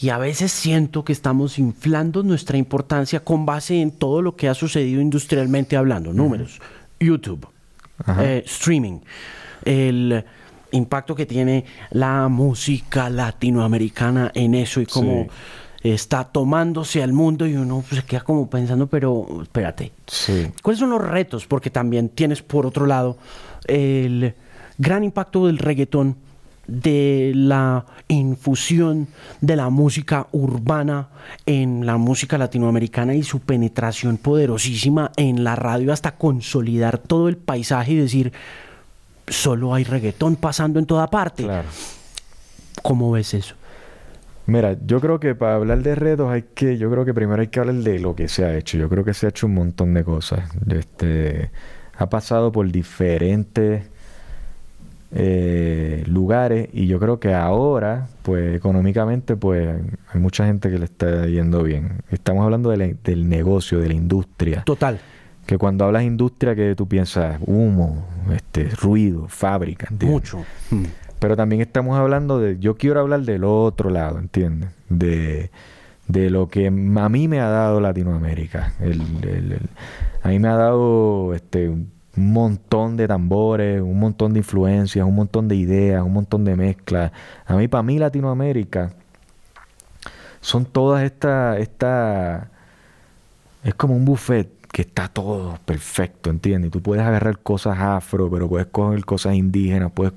[0.00, 4.48] y a veces siento que estamos inflando nuestra importancia con base en todo lo que
[4.48, 6.14] ha sucedido industrialmente hablando.
[6.14, 6.58] Números,
[6.98, 7.46] YouTube,
[8.18, 9.00] eh, streaming,
[9.64, 10.24] el
[10.72, 15.26] impacto que tiene la música latinoamericana en eso y cómo
[15.82, 19.92] está tomándose al mundo y uno se queda como pensando, pero espérate,
[20.62, 21.46] ¿cuáles son los retos?
[21.46, 23.16] Porque también tienes por otro lado
[23.66, 24.34] el
[24.78, 26.16] gran impacto del reggaetón,
[26.66, 29.08] de la infusión
[29.40, 31.08] de la música urbana
[31.44, 37.38] en la música latinoamericana y su penetración poderosísima en la radio hasta consolidar todo el
[37.38, 38.32] paisaje y decir,
[39.30, 41.44] solo hay reggaetón pasando en toda parte.
[41.44, 41.68] Claro.
[42.82, 43.54] ¿Cómo ves eso?
[44.46, 47.48] Mira, yo creo que para hablar de retos hay que, yo creo que primero hay
[47.48, 48.78] que hablar de lo que se ha hecho.
[48.78, 50.40] Yo creo que se ha hecho un montón de cosas.
[50.68, 51.50] Este,
[51.96, 53.84] ha pasado por diferentes
[55.12, 59.76] eh, lugares y yo creo que ahora, pues económicamente, pues
[60.12, 62.02] hay mucha gente que le está yendo bien.
[62.10, 64.62] Estamos hablando del negocio, de la industria.
[64.64, 64.98] Total
[65.46, 70.44] que cuando hablas industria que tú piensas humo, este, ruido, fábrica, Mucho.
[70.70, 70.84] Mm.
[71.18, 74.70] Pero también estamos hablando de, yo quiero hablar del otro lado, ¿entiendes?
[74.88, 75.50] De,
[76.08, 78.72] de lo que a mí me ha dado Latinoamérica.
[78.80, 79.58] El,
[80.22, 85.14] a mí me ha dado este, un montón de tambores, un montón de influencias, un
[85.14, 87.12] montón de ideas, un montón de mezclas.
[87.46, 88.92] A mí, para mí Latinoamérica,
[90.40, 92.48] son todas estas, esta,
[93.62, 96.68] es como un buffet que está todo perfecto, ¿entiendes?
[96.68, 100.12] Y tú puedes agarrar cosas afro, pero puedes coger cosas indígenas, puedes,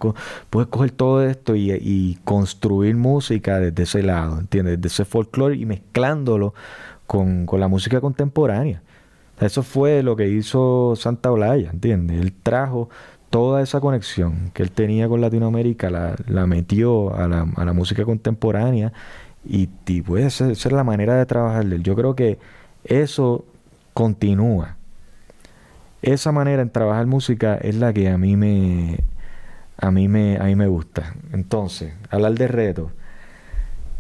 [0.49, 4.78] puedes coger todo esto y, construir música desde ese lado, ¿entiendes?
[4.78, 6.54] Desde ese folclore y mezclándolo
[7.08, 8.82] con, la música contemporánea.
[9.39, 12.22] Eso fue lo que hizo Santa Olaya, ¿entiendes?
[12.22, 12.89] Él trajo
[13.32, 17.74] toda esa conexión que él tenía con Latinoamérica, la, la metió a la, a la,
[17.74, 18.93] música contemporánea
[19.43, 21.84] y, y ser la manera de trabajar de él.
[21.84, 22.38] Yo creo que
[22.84, 23.45] eso
[23.94, 24.78] continúa.
[26.02, 29.00] Esa manera en trabajar música es la que a mí me
[29.78, 31.14] a mí me a mí me gusta.
[31.32, 32.91] Entonces, hablar de reto,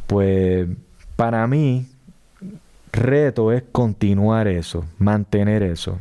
[0.07, 0.67] pues
[1.15, 1.87] para mí
[2.91, 5.99] reto es continuar eso, mantener eso.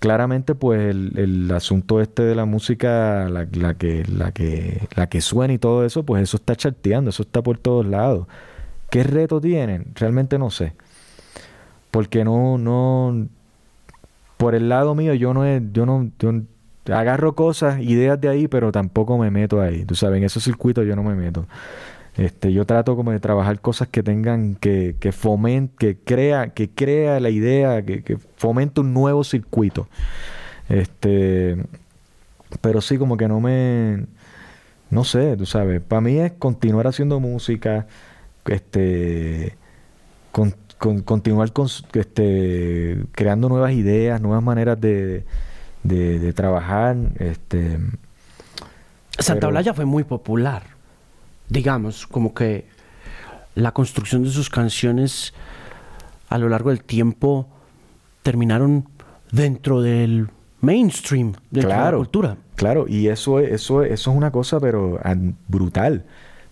[0.00, 5.08] Claramente, pues el, el asunto este de la música, la, la, que, la, que, la
[5.08, 8.26] que suena y todo eso, pues eso está charteando, eso está por todos lados.
[8.90, 9.92] ¿Qué reto tienen?
[9.94, 10.74] Realmente no sé.
[11.90, 13.26] Porque no, no,
[14.36, 16.32] por el lado mío yo no, yo no, yo
[16.94, 19.84] agarro cosas, ideas de ahí, pero tampoco me meto ahí.
[19.84, 21.46] Tú sabes, en esos circuitos yo no me meto.
[22.16, 25.12] Este, yo trato como de trabajar cosas que tengan, que, que
[25.78, 29.88] que crea, que crea la idea, que, que fomente un nuevo circuito.
[30.68, 31.56] Este,
[32.60, 34.06] pero sí, como que no me,
[34.90, 37.86] no sé, tú sabes, para mí es continuar haciendo música,
[38.46, 39.56] este,
[40.80, 45.24] continuar con, este, creando nuevas ideas, nuevas maneras de,
[45.82, 46.96] de, trabajar.
[47.18, 47.78] Este,
[49.18, 50.62] Santa Olaya fue muy popular,
[51.48, 52.64] digamos, como que
[53.54, 55.34] la construcción de sus canciones
[56.30, 57.46] a lo largo del tiempo
[58.22, 58.88] terminaron
[59.32, 60.30] dentro del
[60.62, 62.36] mainstream de la cultura.
[62.56, 64.98] Claro, y eso, eso, eso es una cosa, pero
[65.46, 66.04] brutal.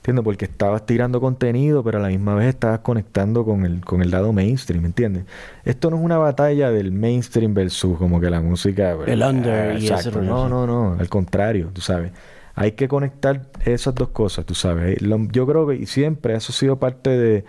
[0.08, 0.24] ¿Entiendes?
[0.24, 4.10] Porque estabas tirando contenido, pero a la misma vez estabas conectando con el, con el
[4.10, 5.24] lado mainstream, ¿entiendes?
[5.66, 8.96] Esto no es una batalla del mainstream versus como que la música...
[9.06, 10.22] El under y eso.
[10.22, 10.96] No, no, no.
[10.98, 12.12] Al contrario, tú sabes.
[12.54, 14.98] Hay que conectar esas dos cosas, tú sabes.
[15.30, 17.44] Yo creo que siempre eso ha sido parte de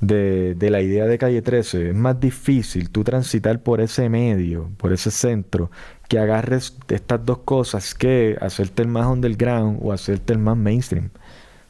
[0.00, 1.90] de, la idea de calle 13.
[1.90, 5.70] Es más difícil tú transitar por ese medio, por ese centro,
[6.08, 11.10] que agarres estas dos cosas que hacerte el más underground o hacerte el más mainstream.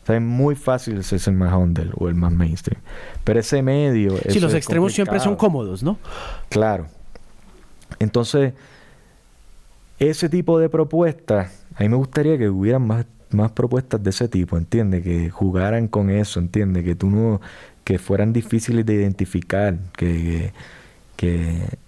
[0.06, 2.80] O sea, es muy fácil ser el más under o el más mainstream.
[3.24, 4.16] Pero ese medio.
[4.28, 5.98] Sí, los extremos siempre son cómodos, ¿no?
[6.48, 6.86] Claro.
[7.98, 8.54] Entonces,
[9.98, 14.28] ese tipo de propuestas, a mí me gustaría que hubieran más, más propuestas de ese
[14.28, 15.02] tipo, ¿entiendes?
[15.02, 16.84] Que jugaran con eso, ¿entiendes?
[16.84, 17.40] Que tú no
[17.82, 20.52] que fueran difíciles de identificar, que,
[21.16, 21.78] que,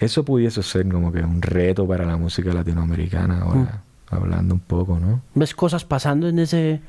[0.00, 4.14] eso pudiese ser como que un reto para la música latinoamericana ahora, mm.
[4.14, 5.20] hablando un poco, ¿no?
[5.36, 6.80] ¿Ves cosas pasando en ese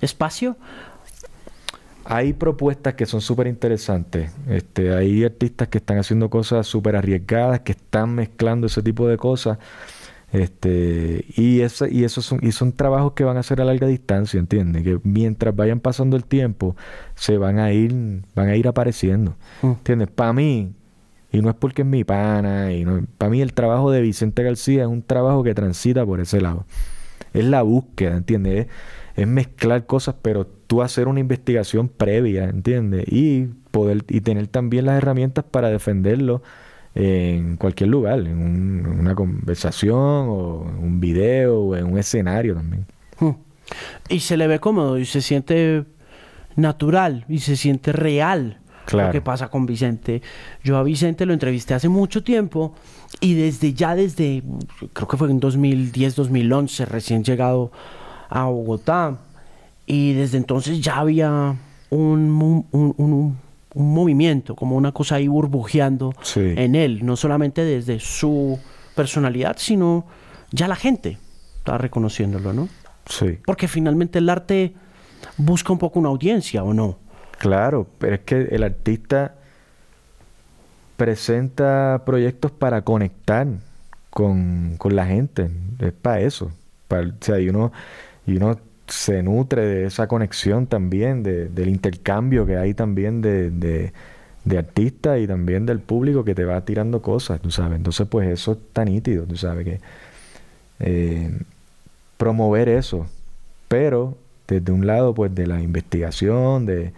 [0.00, 0.56] espacio?
[2.06, 4.30] Hay propuestas que son súper interesantes.
[4.48, 9.16] Este, hay artistas que están haciendo cosas súper arriesgadas, que están mezclando ese tipo de
[9.16, 9.58] cosas.
[10.34, 13.86] Este, y, ese, y esos son, y son trabajos que van a ser a larga
[13.86, 14.82] distancia, ¿entiendes?
[14.82, 16.74] Que mientras vayan pasando el tiempo,
[17.14, 17.94] se van a ir,
[18.34, 19.36] van a ir apareciendo.
[19.62, 19.66] Mm.
[19.66, 20.08] ¿Entiendes?
[20.08, 20.72] Para mí,
[21.30, 24.42] y no es porque es mi pana, y no, para mí el trabajo de Vicente
[24.42, 26.66] García es un trabajo que transita por ese lado.
[27.32, 28.66] Es la búsqueda, ¿entiendes?
[28.66, 28.72] Es,
[29.16, 33.04] es mezclar cosas, pero tú hacer una investigación previa, ¿entiendes?
[33.08, 36.42] Y poder, y tener también las herramientas para defenderlo
[36.94, 42.86] en cualquier lugar, en, una conversación o en un video o en un escenario también.
[43.18, 43.32] Hmm.
[44.08, 45.84] Y se le ve cómodo y se siente
[46.56, 48.60] natural y se siente real
[48.92, 50.22] lo que pasa con Vicente.
[50.62, 52.74] Yo a Vicente lo entrevisté hace mucho tiempo
[53.20, 54.42] y desde ya, desde,
[54.92, 57.72] creo que fue en 2010, 2011, recién llegado
[58.28, 59.18] a Bogotá,
[59.86, 61.56] y desde entonces ya había
[61.90, 63.36] un, un
[63.74, 68.58] un movimiento, como una cosa ahí burbujeando en él, no solamente desde su
[68.94, 70.06] personalidad, sino
[70.52, 71.18] ya la gente
[71.58, 72.68] está reconociéndolo, ¿no?
[73.06, 73.38] Sí.
[73.44, 74.74] Porque finalmente el arte
[75.36, 76.98] busca un poco una audiencia, ¿o no?
[77.38, 79.34] Claro, pero es que el artista
[80.96, 83.48] presenta proyectos para conectar
[84.10, 85.50] con, la gente,
[85.80, 86.52] es para eso.
[86.86, 87.72] Para, o sea, y uno,
[88.26, 93.50] y uno se nutre de esa conexión también, de, del intercambio que hay también de,
[93.50, 97.76] de, artistas y también del público que te va tirando cosas, tú sabes.
[97.76, 99.80] Entonces, pues eso está nítido, tú sabes que
[100.80, 101.30] eh,
[102.18, 103.06] promover eso,
[103.68, 104.16] pero
[104.46, 106.92] desde un lado, pues de la investigación, de,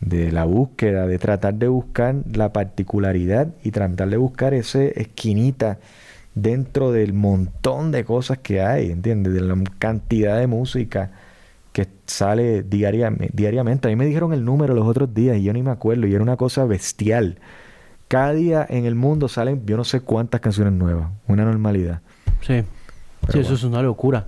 [0.00, 5.78] de la búsqueda, de tratar de buscar la particularidad y tratar de buscar ese esquinita
[6.36, 9.32] dentro del montón de cosas que hay, ¿entiendes?
[9.32, 11.10] De la cantidad de música
[11.72, 13.88] que sale diariamente.
[13.88, 16.14] A mí me dijeron el número los otros días y yo ni me acuerdo y
[16.14, 17.38] era una cosa bestial.
[18.06, 22.02] Cada día en el mundo salen yo no sé cuántas canciones nuevas, una normalidad.
[22.42, 22.62] Sí.
[23.32, 24.26] sí, eso es una locura.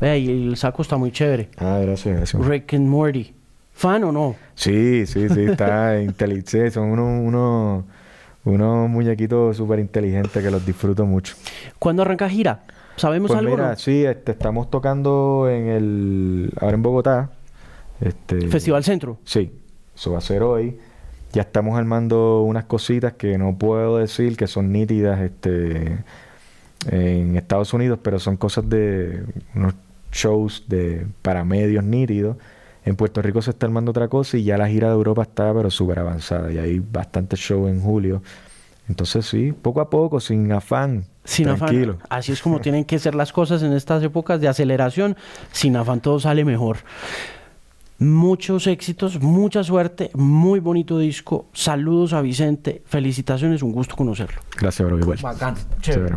[0.00, 1.50] Vea, y el saco está muy chévere.
[1.58, 2.44] Ah, gracias, gracias.
[2.44, 3.34] Rick and Morty.
[3.74, 4.34] ¿Fan o no?
[4.54, 6.70] Sí, sí, sí, está inteligente.
[6.70, 7.84] Son unos, unos,
[8.44, 11.34] unos muñequitos súper inteligentes que los disfruto mucho.
[11.78, 12.62] ¿Cuándo arranca gira?
[12.96, 16.52] ¿Sabemos pues Mira, sí, este, estamos tocando en el.
[16.60, 17.30] Ahora en Bogotá.
[18.00, 19.18] Este, Festival Centro.
[19.24, 19.52] Sí,
[19.94, 20.78] eso va a ser hoy.
[21.32, 25.98] Ya estamos armando unas cositas que no puedo decir que son nítidas este,
[26.90, 29.22] en Estados Unidos, pero son cosas de
[29.54, 29.74] unos
[30.12, 32.36] shows de para medios nítidos.
[32.84, 35.52] En Puerto Rico se está armando otra cosa y ya la gira de Europa está
[35.52, 38.22] pero súper avanzada y hay bastantes shows en julio.
[38.88, 41.94] Entonces sí, poco a poco, sin afán, sin Tranquilo.
[41.94, 42.06] afán.
[42.10, 45.16] Así es como tienen que ser las cosas en estas épocas de aceleración.
[45.52, 46.78] Sin afán todo sale mejor.
[47.98, 51.46] Muchos éxitos, mucha suerte, muy bonito disco.
[51.52, 54.40] Saludos a Vicente, felicitaciones, un gusto conocerlo.
[54.58, 55.18] Gracias, bro, igual.
[55.20, 56.16] Bacán, chévere.